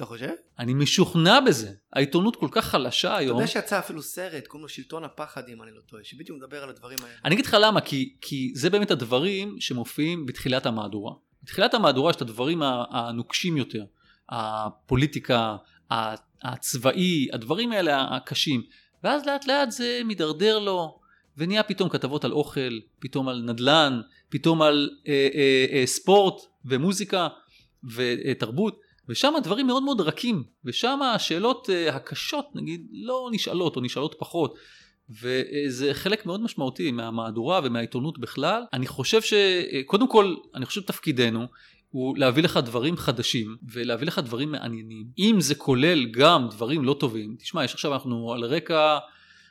[0.00, 0.30] אתה חושב?
[0.58, 1.72] אני משוכנע בזה.
[1.92, 3.36] העיתונות כל כך חלשה היום.
[3.36, 6.62] אתה יודע שיצא אפילו סרט, קוראים לו שלטון הפחד אם אני לא טועה, שבדיוק מדבר
[6.62, 7.14] על הדברים האלה.
[7.24, 11.12] אני אגיד לך למה, כי, כי זה באמת הדברים שמופיעים בתחילת המהדורה.
[11.42, 13.84] בתחילת המהדורה יש את הדברים הנוקשים יותר.
[14.28, 15.56] הפוליטיקה,
[16.42, 18.62] הצבאי, הדברים האלה הקשים.
[19.04, 21.00] ואז לאט לאט זה מידרדר לו,
[21.36, 27.28] ונהיה פתאום כתבות על אוכל, פתאום על נדל"ן, פתאום על אה, אה, אה, ספורט ומוזיקה
[27.94, 34.14] ותרבות, ושם הדברים מאוד מאוד רכים, ושם השאלות אה, הקשות נגיד לא נשאלות או נשאלות
[34.18, 34.54] פחות.
[35.22, 38.62] וזה חלק מאוד משמעותי מהמהדורה ומהעיתונות בכלל.
[38.72, 41.46] אני חושב שקודם כל, אני חושב תפקידנו
[41.90, 45.06] הוא להביא לך דברים חדשים ולהביא לך דברים מעניינים.
[45.18, 48.98] אם זה כולל גם דברים לא טובים, תשמע, יש עכשיו אנחנו על רקע,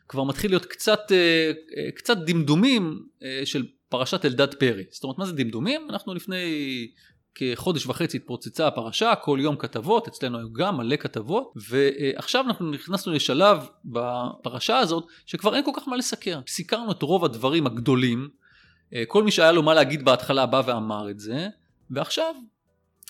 [0.08, 4.84] כבר מתחיל להיות קצת, אה, אה, קצת דמדומים אה, של פרשת אלדד פרי.
[4.91, 5.88] זאת אומרת, מה זה דמדומים?
[5.89, 6.38] אנחנו לפני
[7.39, 13.13] כחודש וחצי התפוצצה הפרשה, כל יום כתבות, אצלנו היו גם מלא כתבות, ועכשיו אנחנו נכנסנו
[13.13, 16.39] לשלב בפרשה הזאת, שכבר אין כל כך מה לסקר.
[16.47, 18.30] סיקרנו את רוב הדברים הגדולים,
[18.93, 21.47] אה, כל מי שהיה לו מה להגיד בהתחלה בא ואמר את זה,
[21.91, 22.36] ועכשיו,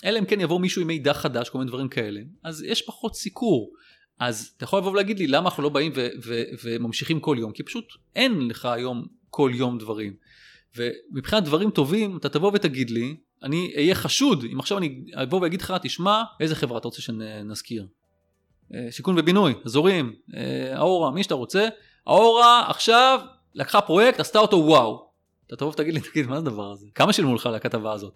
[0.04, 3.14] אלא אם כן יבוא מישהו עם מידע חדש, כל מיני דברים כאלה, אז יש פחות
[3.16, 3.72] סיקור.
[4.18, 7.52] אז אתה יכול לבוא ולהגיד לי למה אנחנו לא באים ו- ו- וממשיכים כל יום,
[7.52, 7.84] כי פשוט
[8.16, 10.14] אין לך היום כל יום דברים.
[10.76, 15.62] ומבחינת דברים טובים, אתה תבוא ותגיד לי, אני אהיה חשוד, אם עכשיו אני אבוא ואגיד
[15.62, 17.86] לך, תשמע, איזה חברה אתה רוצה שנזכיר?
[18.74, 21.68] אה, שיכון ובינוי, אזורים, אה, האורה, מי שאתה רוצה.
[22.06, 23.20] האורה עכשיו
[23.54, 25.10] לקחה פרויקט, עשתה אותו וואו.
[25.46, 26.86] אתה תבוא ותגיד לי, תגיד, מה זה הדבר הזה?
[26.94, 28.14] כמה שילמו לך על הכתבה הזאת?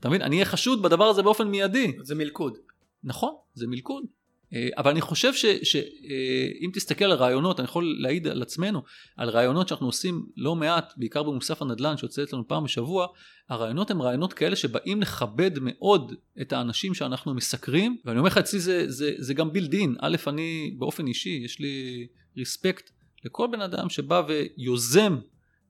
[0.00, 0.22] אתה מבין?
[0.22, 1.92] אני אהיה חשוד בדבר הזה באופן מיידי.
[2.02, 2.58] זה מלכוד.
[3.04, 4.04] נכון, זה מלכוד.
[4.54, 8.82] אה, אבל אני חושב שאם תסתכל על רעיונות, אני יכול להעיד על עצמנו,
[9.16, 13.06] על רעיונות שאנחנו עושים לא מעט, בעיקר במוסף הנדל"ן שיוצא אצלנו פעם בשבוע,
[13.48, 18.60] הרעיונות הם רעיונות כאלה שבאים לכבד מאוד את האנשים שאנחנו מסקרים, ואני אומר לך אצלי
[18.60, 22.90] זה, זה, זה גם בילדין, א', אני באופן אישי, יש לי ריספקט
[23.24, 25.18] לכל בן אדם שבא ויוזם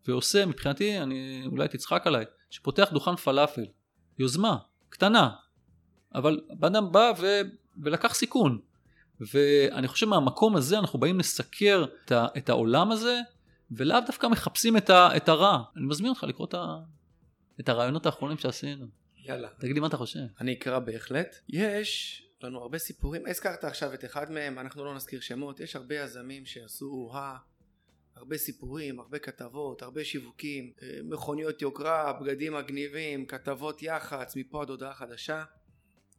[0.09, 3.65] ועושה, מבחינתי, אני אולי תצחק עליי, שפותח דוכן פלאפל,
[4.19, 4.57] יוזמה,
[4.89, 5.31] קטנה,
[6.15, 7.27] אבל בן אדם בא ו...
[7.83, 8.72] ולקח סיכון.
[9.33, 13.21] ואני חושב מהמקום הזה אנחנו באים לסקר את, ה, את העולם הזה,
[13.71, 15.63] ולאו דווקא מחפשים את, ה, את הרע.
[15.77, 16.79] אני מזמין אותך לקרוא את, ה,
[17.61, 18.87] את הרעיונות האחרונים שעשינו.
[19.25, 19.49] יאללה.
[19.59, 20.21] תגיד לי מה אתה חושב.
[20.41, 21.37] אני אקרא בהחלט.
[21.49, 25.95] יש לנו הרבה סיפורים, הזכרת עכשיו את אחד מהם, אנחנו לא נזכיר שמות, יש הרבה
[25.95, 27.37] יזמים שעשו ה...
[28.17, 34.71] הרבה סיפורים, הרבה כתבות, הרבה שיווקים, אה, מכוניות יוקרה, בגדים מגניבים, כתבות יח"צ, מפה עד
[34.71, 35.45] הודעה חדשה.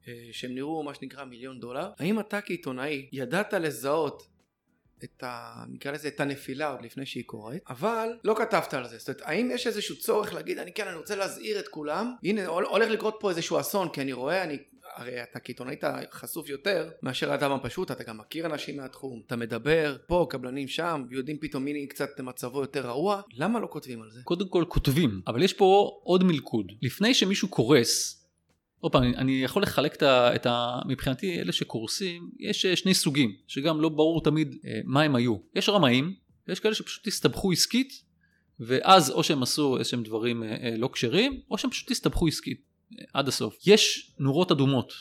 [0.07, 1.89] אה, שהם נראו מה שנקרא מיליון דולר.
[1.99, 4.27] האם אתה כעיתונאי ידעת לזהות
[5.03, 5.63] את ה...
[5.69, 8.97] נקרא לזה את הנפילה עוד לפני שהיא קורית, אבל לא כתבת על זה.
[8.97, 12.47] זאת אומרת, האם יש איזשהו צורך להגיד, אני כן, אני רוצה להזהיר את כולם, הנה
[12.47, 14.57] הולך לקרות פה איזשהו אסון, כי אני רואה, אני...
[14.95, 19.35] הרי אתה כעיתונאי אתה חשוף יותר מאשר האדם הפשוט, אתה גם מכיר אנשים מהתחום, אתה
[19.35, 24.11] מדבר פה, קבלנים שם, ויודעים פתאום מי קצת מצבו יותר רעוע, למה לא כותבים על
[24.11, 24.21] זה?
[24.23, 26.71] קודם כל כותבים, אבל יש פה עוד מלכוד.
[26.81, 28.22] לפני שמישהו קורס,
[28.83, 30.79] עוד פעם, אני יכול לחלק את ה.
[30.85, 35.35] מבחינתי, אלה שקורסים, יש אה, שני סוגים, שגם לא ברור תמיד אה, מה הם היו.
[35.55, 36.15] יש רמאים,
[36.47, 38.03] ויש כאלה שפשוט הסתבכו עסקית,
[38.59, 42.61] ואז או שהם עשו איזשהם דברים אה, לא כשרים, או שהם פשוט הסתבכו עסקית
[43.13, 43.57] עד הסוף.
[43.65, 44.93] יש נורות אדומות,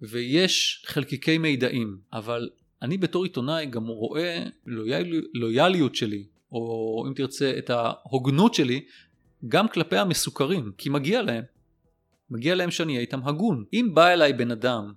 [0.00, 2.50] ויש חלקיקי מידעים, אבל
[2.82, 8.84] אני בתור עיתונאי גם רואה לויאל, לויאליות שלי, או אם תרצה את ההוגנות שלי,
[9.48, 11.44] גם כלפי המסוכרים, כי מגיע להם.
[12.30, 13.64] מגיע להם שאני אהיה איתם הגון.
[13.72, 14.92] אם בא אליי בן אדם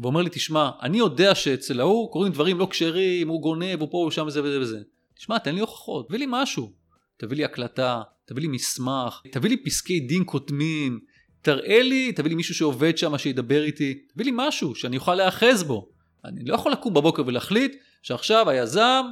[0.00, 3.98] ואומר לי, תשמע, אני יודע שאצל ההוא קורים דברים לא כשרים, הוא גונב, הוא פה,
[3.98, 4.80] הוא שם וזה וזה וזה.
[5.14, 6.72] תשמע, תן לי הוכחות, תביא לי משהו.
[7.16, 11.00] תביא לי הקלטה, תביא לי מסמך, תביא לי פסקי דין קודמים,
[11.42, 15.62] תראה לי, תביא לי מישהו שעובד שם, שידבר איתי, תביא לי משהו שאני אוכל להיאחז
[15.62, 15.88] בו.
[16.24, 19.04] אני לא יכול לקום בבוקר ולהחליט שעכשיו היזם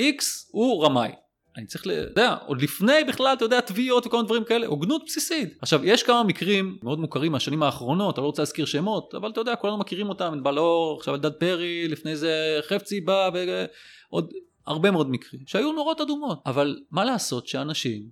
[0.00, 1.12] X הוא רמאי.
[1.56, 5.02] אני צריך, אתה יודע, עוד לפני בכלל, אתה יודע, תביעות וכל מיני דברים כאלה, הוגנות
[5.06, 5.58] בסיסית.
[5.62, 9.40] עכשיו, יש כמה מקרים מאוד מוכרים מהשנים האחרונות, אני לא רוצה להזכיר שמות, אבל אתה
[9.40, 14.32] יודע, כולנו מכירים אותם, בלור, עכשיו אלדד פרי, לפני זה חפצי בא, ועוד
[14.66, 16.42] הרבה מאוד מקרים, שהיו נורות אדומות.
[16.46, 18.02] אבל מה לעשות שאנשים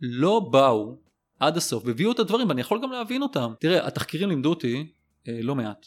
[0.00, 0.96] לא באו
[1.40, 3.52] עד הסוף והביאו את הדברים, ואני יכול גם להבין אותם.
[3.60, 4.86] תראה, התחקירים לימדו אותי
[5.28, 5.86] אה, לא מעט.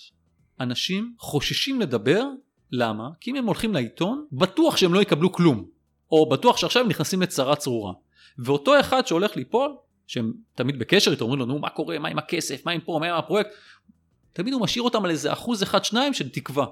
[0.60, 2.26] אנשים חוששים לדבר,
[2.72, 3.10] למה?
[3.20, 5.73] כי אם הם הולכים לעיתון, בטוח שהם לא יקבלו כלום.
[6.14, 7.94] או בטוח שעכשיו הם נכנסים לצרה צרורה.
[8.38, 9.76] ואותו אחד שהולך ליפול,
[10.08, 12.98] שהם תמיד בקשר איתו, אומרים לו, נו, מה קורה, מה עם הכסף, מה עם פה,
[13.02, 13.50] מה עם הפרויקט,
[14.34, 16.66] תמיד הוא משאיר אותם על איזה אחוז אחד שניים של תקווה.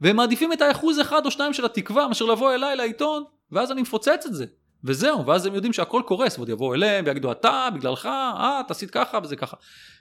[0.00, 3.82] והם מעדיפים את האחוז אחד או שניים של התקווה מאשר לבוא אליי לעיתון, ואז אני
[3.82, 4.46] מפוצץ את זה.
[4.84, 8.90] וזהו, ואז הם יודעים שהכל קורס, ועוד יבואו אליהם ויגידו אתה, בגללך, אה, אתה עשית
[8.90, 9.56] ככה וזה ככה.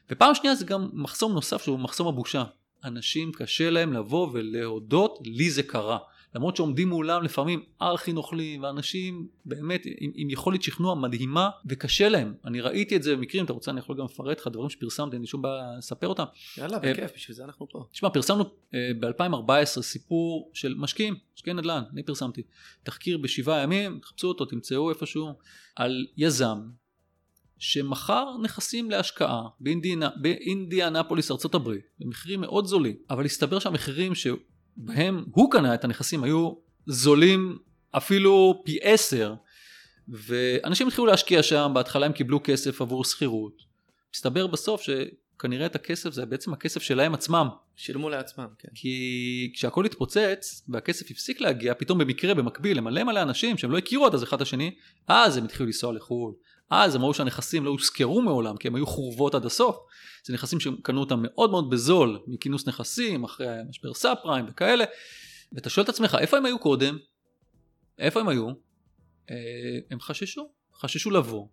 [0.09, 2.43] ופעם שנייה זה גם מחסום נוסף שהוא מחסום הבושה.
[2.83, 5.97] אנשים קשה להם לבוא ולהודות, לי זה קרה.
[6.35, 12.33] למרות שעומדים מולם לפעמים ארכי נוכלים ואנשים באמת עם, עם יכולת שכנוע מדהימה וקשה להם.
[12.45, 15.21] אני ראיתי את זה במקרים, אתה רוצה אני יכול גם לפרט לך דברים שפרסמתי, אין
[15.21, 16.23] לי שום בעיה לספר אותם.
[16.57, 17.85] יאללה, אה, בכיף, בשביל זה אנחנו פה.
[17.91, 22.41] תשמע, פרסמנו אה, ב-2014 סיפור של משקיעים, משקיעי נדל"ן, אני פרסמתי.
[22.83, 25.33] תחקיר בשבעה ימים, תחפשו אותו, תמצאו איפשהו,
[25.75, 26.59] על יזם
[27.59, 29.99] שמכר נכסים להשקעה באינדיאנ...
[30.21, 34.15] באינדיאנפוליס ארה"ב במחירים מאוד זולים אבל הסתבר שהמחירים
[34.79, 36.51] בהם הוא קנה את הנכסים היו
[36.85, 37.57] זולים
[37.91, 39.35] אפילו פי עשר
[40.07, 43.61] ואנשים התחילו להשקיע שם, בהתחלה הם קיבלו כסף עבור שכירות.
[44.13, 47.47] מסתבר בסוף שכנראה את הכסף זה בעצם הכסף שלהם עצמם.
[47.75, 48.69] שילמו לעצמם, כן.
[48.75, 54.05] כי כשהכל התפוצץ והכסף הפסיק להגיע, פתאום במקרה, במקביל, למלא מלא אנשים שהם לא הכירו
[54.05, 54.75] עד אז אחד את השני,
[55.07, 56.33] אז הם התחילו לנסוע לחו"ל,
[56.69, 59.77] אז הם ראו שהנכסים לא הושכרו מעולם, כי הם היו חורבות עד הסוף.
[60.23, 64.85] זה נכסים שקנו אותם מאוד מאוד בזול, מכינוס נכסים, אחרי משבר סאב פריים וכאלה.
[65.51, 66.97] ואתה שואל את עצמך, איפה הם היו קודם?
[67.99, 68.47] איפה הם היו?
[69.29, 69.35] אה,
[69.91, 71.47] הם חששו, חששו לבוא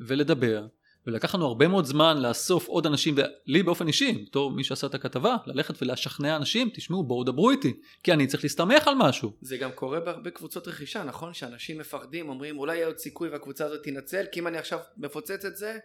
[0.00, 0.66] ולדבר,
[1.06, 4.94] ולקח לנו הרבה מאוד זמן לאסוף עוד אנשים, ולי באופן אישי, בתור מי שעשה את
[4.94, 9.32] הכתבה, ללכת ולשכנע אנשים, תשמעו בואו דברו איתי, כי אני צריך להסתמך על משהו.
[9.40, 11.34] זה גם קורה בהרבה קבוצות רכישה, נכון?
[11.34, 15.44] שאנשים מפחדים, אומרים אולי יהיה עוד סיכוי והקבוצה הזאת תנצל, כי אם אני עכשיו מפוצץ
[15.44, 15.78] את זה,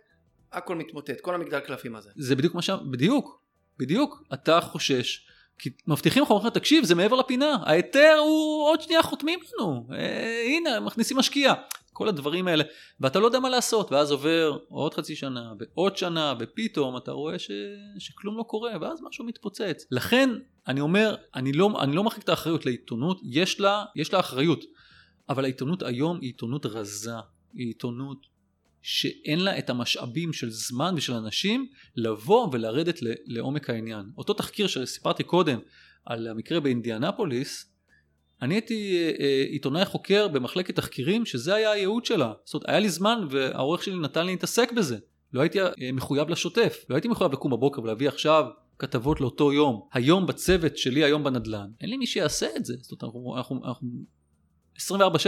[0.51, 2.09] הכל מתמוטט, כל המגדל קלפים הזה.
[2.15, 2.69] זה בדיוק מה ש...
[2.69, 3.41] בדיוק,
[3.79, 4.23] בדיוק.
[4.33, 5.27] אתה חושש,
[5.59, 10.43] כי מבטיחים לך, אומרים תקשיב, זה מעבר לפינה, ההיתר הוא עוד שנייה חותמים לנו, אה,
[10.45, 11.53] הנה, מכניסים משקיע.
[11.97, 12.63] כל הדברים האלה,
[12.99, 17.39] ואתה לא יודע מה לעשות, ואז עובר עוד חצי שנה, ועוד שנה, ופתאום אתה רואה
[17.39, 17.51] ש...
[17.99, 19.85] שכלום לא קורה, ואז משהו מתפוצץ.
[19.91, 20.29] לכן,
[20.67, 24.63] אני אומר, אני לא, אני לא מחליק את האחריות לעיתונות, יש לה, יש לה אחריות,
[25.29, 27.15] אבל העיתונות היום היא עיתונות רזה,
[27.53, 28.17] היא עיתונות
[28.81, 34.05] שאין לה את המשאבים של זמן ושל אנשים לבוא ולרדת לעומק העניין.
[34.17, 35.59] אותו תחקיר שסיפרתי קודם
[36.05, 37.76] על המקרה באינדיאנפוליס,
[38.41, 42.33] אני הייתי אה, אה, עיתונאי חוקר במחלקת תחקירים שזה היה הייעוד שלה.
[42.45, 44.97] זאת אומרת, היה לי זמן והעורך שלי נתן לי להתעסק בזה.
[45.33, 46.85] לא הייתי אה, מחויב לשוטף.
[46.89, 48.45] לא הייתי מחויב לקום בבוקר ולהביא עכשיו
[48.79, 49.87] כתבות לאותו יום.
[49.93, 52.73] היום בצוות שלי היום בנדל"ן, אין לי מי שיעשה את זה.
[52.81, 53.89] זאת אומרת, אנחנו, אנחנו, אנחנו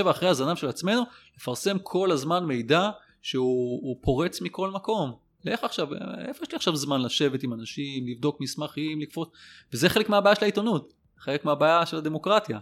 [0.05, 1.01] 24/7 אחרי הזנב של עצמנו,
[1.37, 2.89] לפרסם כל הזמן מידע
[3.21, 5.11] שהוא פורץ מכל מקום.
[5.43, 5.93] לך עכשיו,
[6.27, 9.29] איפה יש לי עכשיו זמן לשבת עם אנשים, לבדוק מסמכים, לקפוץ,
[9.73, 12.59] וזה חלק מהבעיה של העיתונות, חלק מהבעיה של הדמוקרטיה.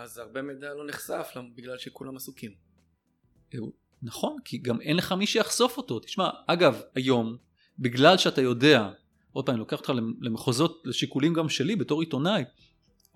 [0.00, 2.50] אז הרבה מידע לא נחשף בגלל שכולם עסוקים.
[4.02, 6.00] נכון, כי גם אין לך מי שיחשוף אותו.
[6.00, 7.36] תשמע, אגב, היום,
[7.78, 8.90] בגלל שאתה יודע,
[9.32, 12.44] עוד פעם, אני לוקח אותך למחוזות, לשיקולים גם שלי בתור עיתונאי,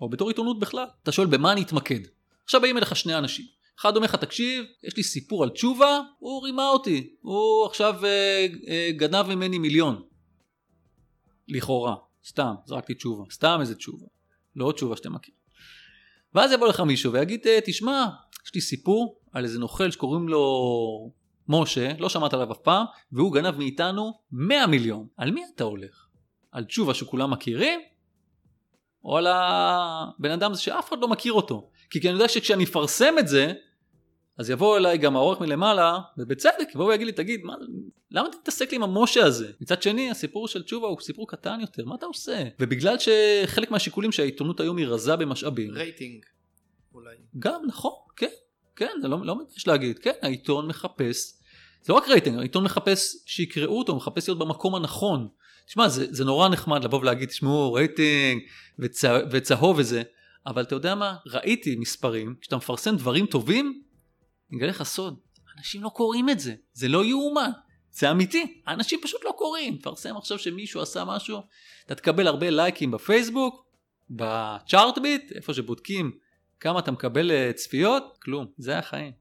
[0.01, 1.99] או בתור עיתונות בכלל, אתה שואל במה אני אתמקד.
[2.43, 3.45] עכשיו באים אליך שני אנשים.
[3.79, 8.47] אחד אומר לך, תקשיב, יש לי סיפור על תשובה, הוא רימה אותי, הוא עכשיו אה,
[8.67, 10.03] אה, גנב ממני מיליון.
[11.47, 11.95] לכאורה,
[12.25, 14.07] סתם, זרקתי תשובה, סתם איזה תשובה,
[14.55, 15.44] לא תשובה שאתם מכירים.
[16.35, 18.05] ואז יבוא לך מישהו ויגיד, אה, תשמע,
[18.45, 21.11] יש לי סיפור על איזה נוכל שקוראים לו
[21.47, 25.07] משה, לא שמעת עליו אף פעם, והוא גנב מאיתנו 100 מיליון.
[25.17, 26.07] על מי אתה הולך?
[26.51, 27.79] על תשובה שכולם מכירים?
[29.03, 31.69] או על הבן אדם הזה שאף אחד לא מכיר אותו?
[31.89, 33.53] כי אני יודע שכשאני אפרסם את זה,
[34.37, 37.53] אז יבוא אליי גם העורך מלמעלה, ובצדק, יבוא ויגיד לי, תגיד, מה,
[38.11, 39.51] למה אתה מתעסק לי עם המשה הזה?
[39.61, 42.43] מצד שני, הסיפור של תשובה הוא סיפור קטן יותר, מה אתה עושה?
[42.59, 45.71] ובגלל שחלק מהשיקולים שהעיתונות היום היא רזה במשאבים.
[45.71, 46.25] רייטינג,
[46.93, 47.15] אולי.
[47.39, 48.27] גם, נכון, כן,
[48.75, 51.33] כן, זה לא, לא מתבייש להגיד, כן, העיתון מחפש,
[51.81, 55.27] זה לא רק רייטינג, העיתון מחפש שיקראו אותו, מחפש להיות במקום הנכון.
[55.67, 58.41] תשמע, זה, זה נורא נחמד לבוא ולהגיד, תשמעו, רייטינג
[58.79, 60.03] וצה, וצהוב וזה,
[60.47, 63.81] אבל אתה יודע מה, ראיתי מספרים, כשאתה מפרסם דברים טובים,
[64.55, 65.19] אני אגלה לך סוד,
[65.57, 67.49] אנשים לא קוראים את זה, זה לא יאומן,
[67.91, 69.77] זה אמיתי, אנשים פשוט לא קוראים.
[69.77, 71.39] תפרסם עכשיו שמישהו עשה משהו,
[71.85, 73.65] אתה תקבל הרבה לייקים בפייסבוק,
[74.09, 76.11] בצ'ארטביט, איפה שבודקים
[76.59, 79.11] כמה אתה מקבל אה, צפיות, כלום, זה החיים.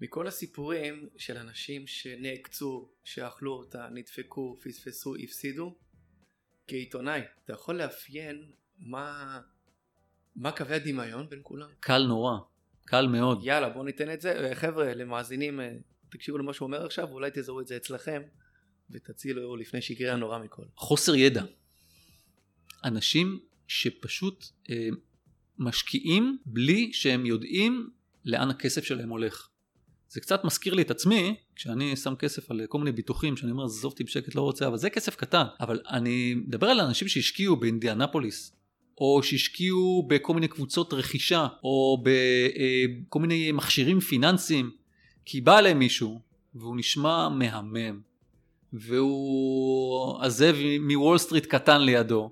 [0.00, 5.74] מכל הסיפורים של אנשים שנעקצו, שאכלו אותה, נדפקו, פספסו, הפסידו,
[6.66, 9.40] כעיתונאי, אתה יכול לאפיין מה,
[10.36, 11.68] מה קווי הדמיון בין כולם?
[11.80, 12.38] קל נורא.
[12.84, 13.40] קל מאוד.
[13.42, 15.72] יאללה בוא ניתן את זה אה, חבר'ה למאזינים אה,
[16.10, 18.22] תקשיבו למה שהוא אומר עכשיו אולי תזהו את זה אצלכם
[18.90, 20.62] ותצילו לפני שיקרה הנורא מכל.
[20.76, 21.44] חוסר ידע.
[22.84, 24.88] אנשים שפשוט אה,
[25.58, 27.90] משקיעים בלי שהם יודעים
[28.24, 29.48] לאן הכסף שלהם הולך.
[30.08, 33.64] זה קצת מזכיר לי את עצמי כשאני שם כסף על כל מיני ביטוחים שאני אומר
[33.64, 37.56] עזוב אותי בשקט לא רוצה אבל זה כסף קטן אבל אני מדבר על אנשים שהשקיעו
[37.56, 38.56] באינדיאנפוליס
[38.98, 44.70] או שהשקיעו בכל מיני קבוצות רכישה, או בכל אה, מיני מכשירים פיננסיים,
[45.24, 46.20] כי בא אליהם מישהו,
[46.54, 48.00] והוא נשמע מהמם,
[48.72, 52.30] והוא הזאב מוול סטריט קטן לידו,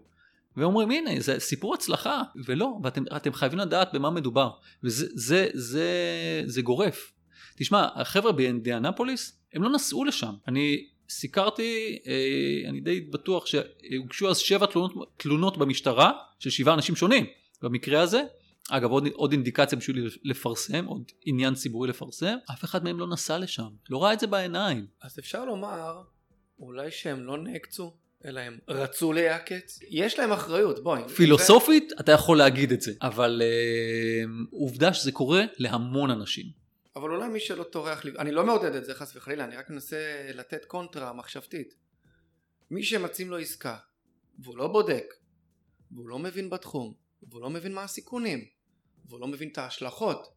[0.57, 4.51] ואומרים הנה זה סיפור הצלחה, ולא, ואתם חייבים לדעת במה מדובר,
[4.85, 5.89] וזה זה, זה,
[6.47, 7.13] זה גורף.
[7.57, 10.35] תשמע, החבר'ה באינדיאנפוליס, הם לא נסעו לשם.
[10.49, 16.97] אני סיקרתי, אה, אני די בטוח שהוגשו אז שבע תלונות, תלונות במשטרה של שבעה אנשים
[16.97, 17.27] שונים
[17.63, 18.23] במקרה הזה.
[18.71, 23.39] אגב עוד, עוד אינדיקציה בשביל לפרסם, עוד עניין ציבורי לפרסם, אף אחד מהם לא נסע
[23.39, 24.87] לשם, לא ראה את זה בעיניים.
[25.03, 26.03] אז אפשר לומר
[26.59, 27.95] אולי שהם לא נעקצו,
[28.25, 29.79] אלא הם רצו להיעקץ?
[29.91, 31.03] יש להם אחריות, בואי.
[31.17, 32.01] פילוסופית ו...
[32.01, 36.62] אתה יכול להגיד את זה, אבל אה, עובדה שזה קורה להמון אנשים.
[36.97, 40.31] אבל אולי מי שלא טורח, אני לא מעודד את זה חס וחלילה, אני רק מנסה
[40.35, 41.75] לתת קונטרה מחשבתית.
[42.71, 43.77] מי שמציעים לו עסקה,
[44.39, 45.15] והוא לא בודק,
[45.91, 48.45] והוא לא מבין בתחום, והוא לא מבין מה הסיכונים,
[49.07, 50.35] והוא לא מבין את ההשלכות,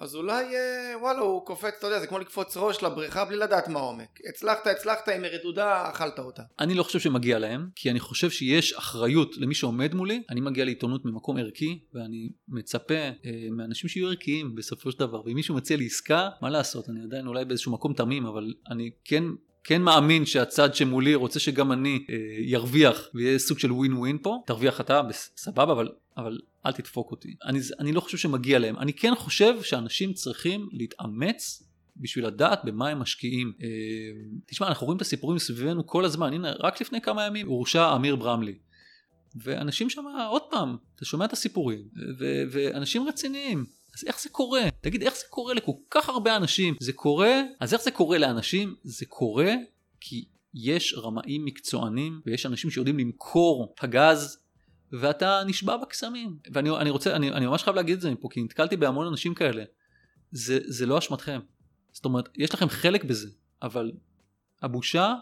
[0.00, 3.68] אז אולי אה, וואלה הוא קופץ, אתה יודע, זה כמו לקפוץ ראש לבריכה בלי לדעת
[3.68, 4.20] מה העומק.
[4.28, 6.42] הצלחת, הצלחת, עם רדודה, אכלת אותה.
[6.60, 10.22] אני לא חושב שמגיע להם, כי אני חושב שיש אחריות למי שעומד מולי.
[10.30, 15.22] אני מגיע לעיתונות ממקום ערכי, ואני מצפה אה, מאנשים שיהיו ערכיים בסופו של דבר.
[15.26, 18.90] ואם מישהו מציע לי עסקה, מה לעשות, אני עדיין אולי באיזשהו מקום תמים, אבל אני
[19.04, 19.24] כן
[19.64, 24.42] כן מאמין שהצד שמולי רוצה שגם אני אה, ירוויח ויהיה סוג של ווין ווין פה
[24.46, 25.00] תרוויח אתה
[25.36, 25.88] סבבה אבל
[26.20, 30.68] אבל אל תדפוק אותי אני, אני לא חושב שמגיע להם אני כן חושב שאנשים צריכים
[30.72, 31.62] להתאמץ
[31.96, 33.52] בשביל לדעת במה הם משקיעים.
[33.62, 33.68] אה,
[34.46, 38.16] תשמע אנחנו רואים את הסיפורים סביבנו כל הזמן הנה רק לפני כמה ימים הורשע אמיר
[38.16, 38.54] ברמלי
[39.36, 44.62] ואנשים שם עוד פעם אתה שומע את הסיפורים ו- ואנשים רציניים אז איך זה קורה?
[44.80, 46.74] תגיד, איך זה קורה לכל כך הרבה אנשים?
[46.80, 48.74] זה קורה, אז איך זה קורה לאנשים?
[48.84, 49.54] זה קורה
[50.00, 54.38] כי יש רמאים מקצוענים ויש אנשים שיודעים למכור פגז
[54.92, 56.38] ואתה נשבע בקסמים.
[56.52, 59.34] ואני אני רוצה, אני, אני ממש חייב להגיד את זה מפה כי נתקלתי בהמון אנשים
[59.34, 59.64] כאלה.
[60.32, 61.40] זה, זה לא אשמתכם.
[61.92, 63.28] זאת אומרת, יש לכם חלק בזה,
[63.62, 63.92] אבל
[64.62, 65.14] הבושה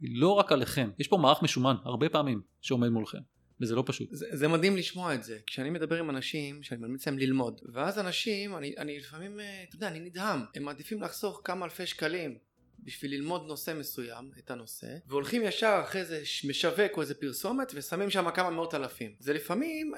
[0.00, 0.90] היא לא רק עליכם.
[0.98, 3.18] יש פה מערך משומן הרבה פעמים שעומד מולכם.
[3.60, 4.08] וזה לא פשוט.
[4.10, 5.38] זה, זה מדהים לשמוע את זה.
[5.46, 9.76] כשאני מדבר עם אנשים שאני ממליץ להם ללמוד, ואז אנשים, אני, אני לפעמים, אה, אתה
[9.76, 10.40] יודע, אני נדהם.
[10.54, 12.38] הם מעדיפים לחסוך כמה אלפי שקלים
[12.84, 18.10] בשביל ללמוד נושא מסוים, את הנושא, והולכים ישר אחרי זה משווק או איזה פרסומת ושמים
[18.10, 19.14] שם כמה מאות אלפים.
[19.18, 19.92] זה לפעמים,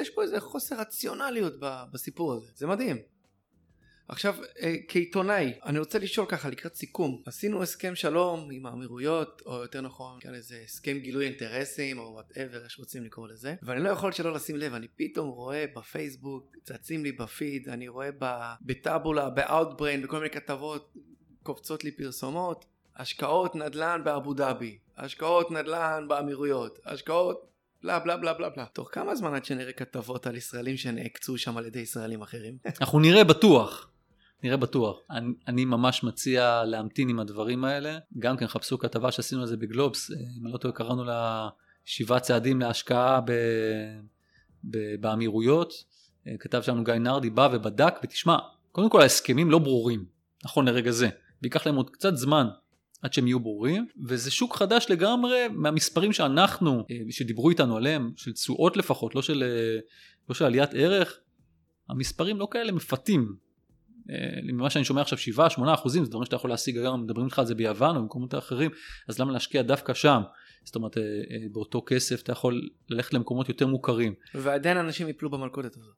[0.00, 1.54] יש פה איזה חוסר רציונליות
[1.92, 2.46] בסיפור הזה.
[2.54, 2.96] זה מדהים.
[4.08, 9.54] עכשיו אה, כעיתונאי אני רוצה לשאול ככה לקראת סיכום עשינו הסכם שלום עם האמירויות או
[9.54, 13.88] יותר נכון כאן איזה הסכם גילוי אינטרסים או whatever איך שרוצים לקרוא לזה ואני לא
[13.88, 18.10] יכול שלא לשים לב אני פתאום רואה בפייסבוק צצים לי בפיד אני רואה
[18.62, 20.94] בטאבולה באאוטבריין בכל מיני כתבות
[21.46, 22.64] קופצות לי פרסומות
[22.96, 27.46] השקעות נדל"ן באבו דאבי השקעות נדל"ן באמירויות השקעות
[27.82, 28.64] בלה בלה בלה בלה בלה.
[28.72, 32.58] תוך כמה זמן עד שנראה כתבות על ישראלים שנעקצו שם על ידי ישראלים אחרים?
[32.80, 33.90] אנחנו נראה בטוח.
[34.42, 35.00] נראה בטוח.
[35.10, 37.98] אני, אני ממש מציע להמתין עם הדברים האלה.
[38.18, 41.48] גם כן חפשו כתבה שעשינו על זה בגלובס, אה, אם אני לא טועה קראנו לה
[41.84, 43.32] שבעה צעדים להשקעה ב,
[44.64, 45.72] ב, באמירויות.
[46.26, 48.36] אה, כתב שלנו גיא נרדי בא ובדק ותשמע,
[48.72, 50.04] קודם כל ההסכמים לא ברורים,
[50.44, 51.08] נכון לרגע זה.
[51.42, 52.46] וייקח להם עוד קצת זמן
[53.02, 58.32] עד שהם יהיו ברורים, וזה שוק חדש לגמרי מהמספרים שאנחנו, אה, שדיברו איתנו עליהם, של
[58.32, 59.44] תשואות לפחות, לא של,
[60.28, 61.18] לא של עליית ערך,
[61.88, 63.36] המספרים לא כאלה מפתים.
[64.10, 65.18] אה, ממה שאני שומע עכשיו
[65.58, 68.34] 7-8 אחוזים זה דברים שאתה יכול להשיג היום מדברים איתך על זה ביוון או במקומות
[68.34, 68.70] אחרים
[69.08, 70.22] אז למה להשקיע דווקא שם
[70.64, 74.14] זאת אומרת אה, אה, באותו כסף אתה יכול ללכת למקומות יותר מוכרים.
[74.34, 75.94] ועדיין אנשים יפלו במלכודת הזאת.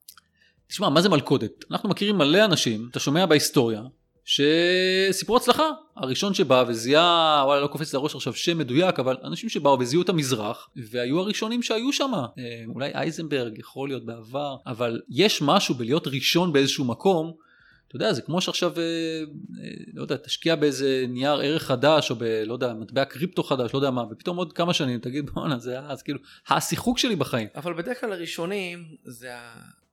[0.66, 3.82] תשמע מה זה מלכודת אנחנו מכירים מלא אנשים אתה שומע בהיסטוריה
[4.28, 9.78] שסיפרו הצלחה הראשון שבא וזיהה וואלה לא קופץ לראש עכשיו שם מדויק אבל אנשים שבאו
[9.80, 12.12] וזיהו את המזרח והיו הראשונים שהיו שם
[12.74, 17.32] אולי אייזנברג יכול להיות בעבר אבל יש משהו בלהיות ראשון באיזשהו מקום
[17.88, 22.16] אתה יודע, זה כמו שעכשיו, אה, אה, לא יודע, תשקיע באיזה נייר ערך חדש, או
[22.16, 22.22] ב...
[22.22, 25.80] לא יודע, מטבע קריפטו חדש, לא יודע מה, ופתאום עוד כמה שנים תגיד, בואנה, זה
[25.80, 27.48] אז כאילו, השיחוק שלי בחיים.
[27.54, 29.30] אבל בדרך כלל הראשונים זה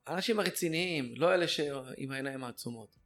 [0.06, 3.05] האנשים הרציניים, לא אלה שעם העיניים העצומות.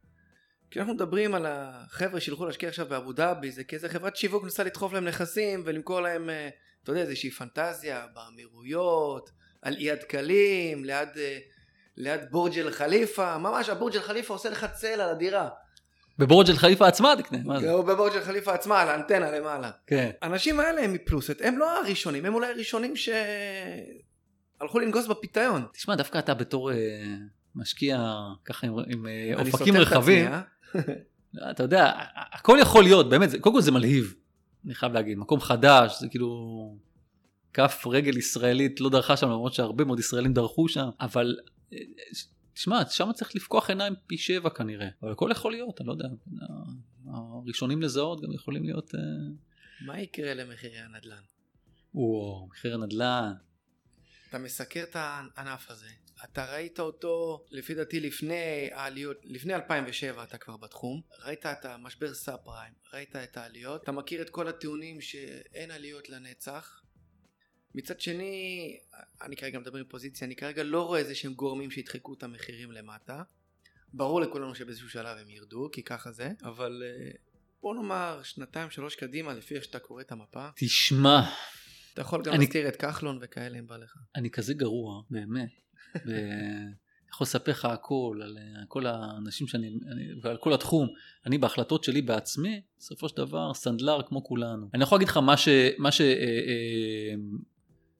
[0.71, 4.93] כשאנחנו מדברים על החבר'ה שילכו להשקיע עכשיו באבו דאבי, זה כאיזה חברת שיווק ניסה לדחוף
[4.93, 6.49] להם נכסים ולמכור להם, אה,
[6.83, 9.29] אתה יודע, איזושהי פנטזיה באמירויות,
[9.61, 11.09] על אי הדקלים, ליד...
[11.97, 15.49] ליד בורג' אל חליפה, ממש הבורג' אל חליפה עושה לך צל על הדירה.
[16.19, 17.71] בבורג' אל חליפה עצמה תקנה, מה זה?
[17.71, 19.71] או בבורג' אל חליפה עצמה, על האנטנה למעלה.
[19.87, 20.09] כן.
[20.21, 25.65] האנשים האלה הם מפלוסט, הם לא הראשונים, הם אולי הראשונים שהלכו לנגוס בפיתיון.
[25.73, 26.75] תשמע, דווקא אתה בתור uh,
[27.55, 27.99] משקיע
[28.45, 30.41] ככה עם, עם uh, אופקים רחבים, אה?
[31.51, 34.13] אתה יודע, הכל יכול להיות, באמת, זה, קודם כל זה מלהיב,
[34.65, 36.77] אני חייב להגיד, מקום חדש, זה כאילו...
[37.53, 41.37] כף רגל ישראלית לא דרכה שם למרות שהרבה מאוד ישראלים דרכו שם אבל
[42.53, 46.07] תשמע, שם צריך לפקוח עיניים פי שבע כנראה, אבל הכל יכול להיות, אני לא יודע,
[47.13, 48.95] הראשונים לזהות גם יכולים להיות...
[48.95, 48.99] אה,
[49.85, 51.21] מה יקרה למחירי הנדל"ן?
[51.93, 53.33] וואו, מחיר הנדל"ן.
[54.29, 55.87] אתה מסקר את הענף הזה,
[56.23, 62.13] אתה ראית אותו לפי דעתי לפני העליות, לפני 2007 אתה כבר בתחום, ראית את המשבר
[62.13, 66.81] סאב פריים, ראית את העליות, אתה מכיר את כל הטיעונים שאין עליות לנצח,
[67.75, 68.77] מצד שני,
[69.21, 72.71] אני כרגע מדבר עם פוזיציה, אני כרגע לא רואה איזה שהם גורמים שידחקו את המחירים
[72.71, 73.23] למטה.
[73.93, 77.11] ברור לכולנו שבאיזשהו שלב הם ירדו, כי ככה זה, אבל אה,
[77.61, 80.49] בוא נאמר שנתיים שלוש קדימה לפי איך שאתה קורא את המפה.
[80.55, 81.19] תשמע.
[81.93, 82.45] אתה יכול גם אני...
[82.45, 83.97] להזכיר את כחלון וכאלה אם בא לך.
[84.15, 85.49] אני כזה גרוע, באמת.
[87.13, 90.87] יכול לספר לך הכל, על אה, כל האנשים שאני, אני, ועל כל התחום.
[91.25, 94.69] אני בהחלטות שלי בעצמי, בסופו של דבר, סנדלר כמו כולנו.
[94.73, 95.47] אני יכול להגיד לך מה ש...
[95.77, 96.01] מה ש...
[96.01, 97.15] אה, אה,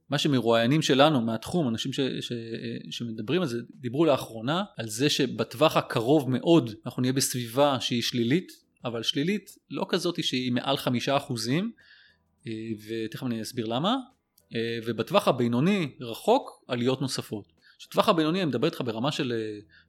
[0.09, 2.31] מה שמרואיינים שלנו מהתחום, אנשים ש, ש,
[2.89, 8.51] שמדברים על זה, דיברו לאחרונה על זה שבטווח הקרוב מאוד אנחנו נהיה בסביבה שהיא שלילית,
[8.85, 11.71] אבל שלילית לא כזאת שהיא מעל חמישה אחוזים,
[12.87, 13.95] ותכף אני אסביר למה,
[14.85, 17.60] ובטווח הבינוני רחוק עליות נוספות.
[17.81, 19.33] שטווח הבינוני אני מדבר איתך ברמה של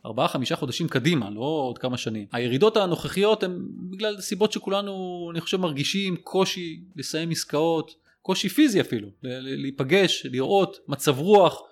[0.07, 0.11] 4-5
[0.55, 2.27] חודשים קדימה, לא עוד כמה שנים.
[2.33, 9.09] הירידות הנוכחיות הן בגלל סיבות שכולנו, אני חושב, מרגישים קושי לסיים עסקאות, קושי פיזי אפילו,
[9.23, 11.63] להיפגש, לראות, מצב רוח,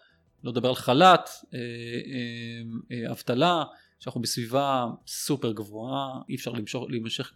[0.44, 3.64] לא לדבר על חל"ת, אה, אה, אה, אבטלה,
[4.00, 7.32] שאנחנו בסביבה סופר גבוהה, אי אפשר למשוך, להימשך,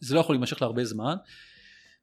[0.00, 1.16] זה לא יכול להימשך להרבה זמן.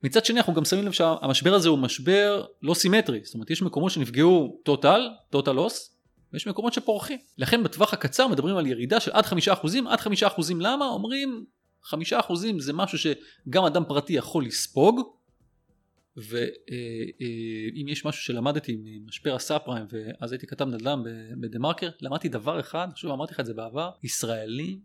[0.03, 3.61] מצד שני אנחנו גם שמים לב שהמשבר הזה הוא משבר לא סימטרי, זאת אומרת יש
[3.61, 5.95] מקומות שנפגעו טוטל, טוטל לוס,
[6.33, 7.19] ויש מקומות שפורחים.
[7.37, 10.85] לכן בטווח הקצר מדברים על ירידה של עד חמישה אחוזים, עד חמישה אחוזים למה?
[10.85, 11.45] אומרים
[11.83, 15.01] חמישה אחוזים זה משהו שגם אדם פרטי יכול לספוג,
[16.17, 21.03] ואם אה, יש משהו שלמדתי ממשבר הסאב פריים ואז הייתי כתב נדל"ן
[21.41, 24.79] בדה מרקר למדתי דבר אחד, שוב אמרתי לך את זה בעבר, ישראלים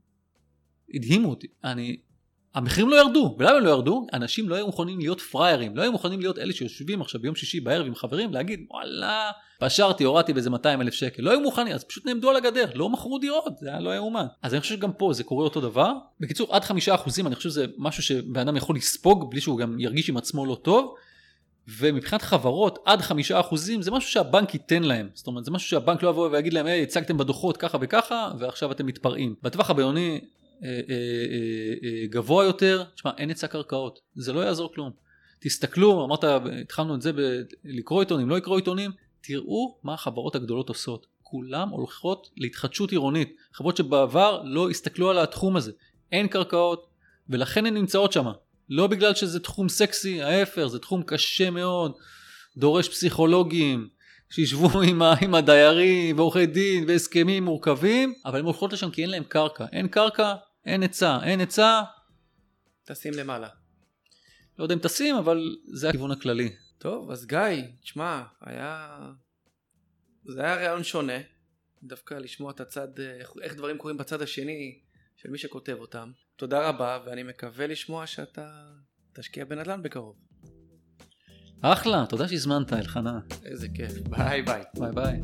[0.95, 1.97] הדהימו אותי, אני
[2.55, 4.07] המחירים לא ירדו, ולמה הם לא ירדו?
[4.13, 7.61] אנשים לא היו מוכנים להיות פראיירים, לא היו מוכנים להיות אלה שיושבים עכשיו ביום שישי
[7.61, 9.31] בערב עם חברים, להגיד וואלה,
[9.61, 12.89] פשרתי, הורדתי באיזה 200 אלף שקל, לא היו מוכנים, אז פשוט נעמדו על הגדר, לא
[12.89, 14.27] מכרו דירות, זה היה לא יאומן.
[14.43, 15.93] אז אני חושב שגם פה זה קורה אותו דבר.
[16.21, 19.81] בקיצור, עד חמישה אחוזים אני חושב שזה משהו שבן אדם יכול לספוג בלי שהוא גם
[19.81, 20.95] ירגיש עם עצמו לא טוב.
[21.79, 26.03] ומבחינת חברות עד חמישה אחוזים זה משהו שהבנק ייתן להם זאת אומרת זה משהו שהבנק
[26.03, 30.21] לא יבוא ויגיד להם היי הצגתם בדוחות ככה וככה ועכשיו אתם מתפרעים בטווח הבינוני
[32.11, 34.91] גבוה יותר, תשמע, אין היצע קרקעות, זה לא יעזור כלום.
[35.41, 36.25] תסתכלו, אמרת,
[36.63, 37.13] התחלנו את זה
[37.65, 38.91] לקרוא עיתונים, לא לקרוא עיתונים,
[39.21, 41.07] תראו מה החברות הגדולות עושות.
[41.23, 43.37] כולם הולכות להתחדשות עירונית.
[43.53, 45.73] חברות שבעבר לא הסתכלו על התחום הזה.
[46.13, 46.87] אין קרקעות,
[47.29, 48.27] ולכן הן נמצאות שם.
[48.69, 51.93] לא בגלל שזה תחום סקסי, ההפך, זה תחום קשה מאוד,
[52.57, 53.89] דורש פסיכולוגים,
[54.31, 59.11] שישבו עם, ה, עם הדיירים ועורכי דין והסכמים מורכבים, אבל הן הולכות לשם כי אין
[59.11, 59.65] להם קרקע.
[59.73, 60.35] אין קרקע,
[60.69, 61.83] אין היצע, אין היצע.
[62.85, 63.49] טסים למעלה.
[64.59, 66.57] לא יודע אם טסים, אבל זה הכיוון הכללי.
[66.79, 67.39] טוב, אז גיא,
[67.83, 68.99] תשמע, היה...
[70.25, 71.19] זה היה רעיון שונה,
[71.83, 74.79] דווקא לשמוע את הצד, איך, איך דברים קורים בצד השני
[75.17, 76.13] של מי שכותב אותם.
[76.37, 78.67] תודה רבה, ואני מקווה לשמוע שאתה
[79.13, 80.17] תשקיע בנדל"ן בקרוב.
[81.61, 83.19] אחלה, תודה שהזמנת, אלחנן.
[83.45, 83.93] איזה כיף.
[83.93, 84.63] ביי ביי.
[84.75, 85.21] ביי ביי.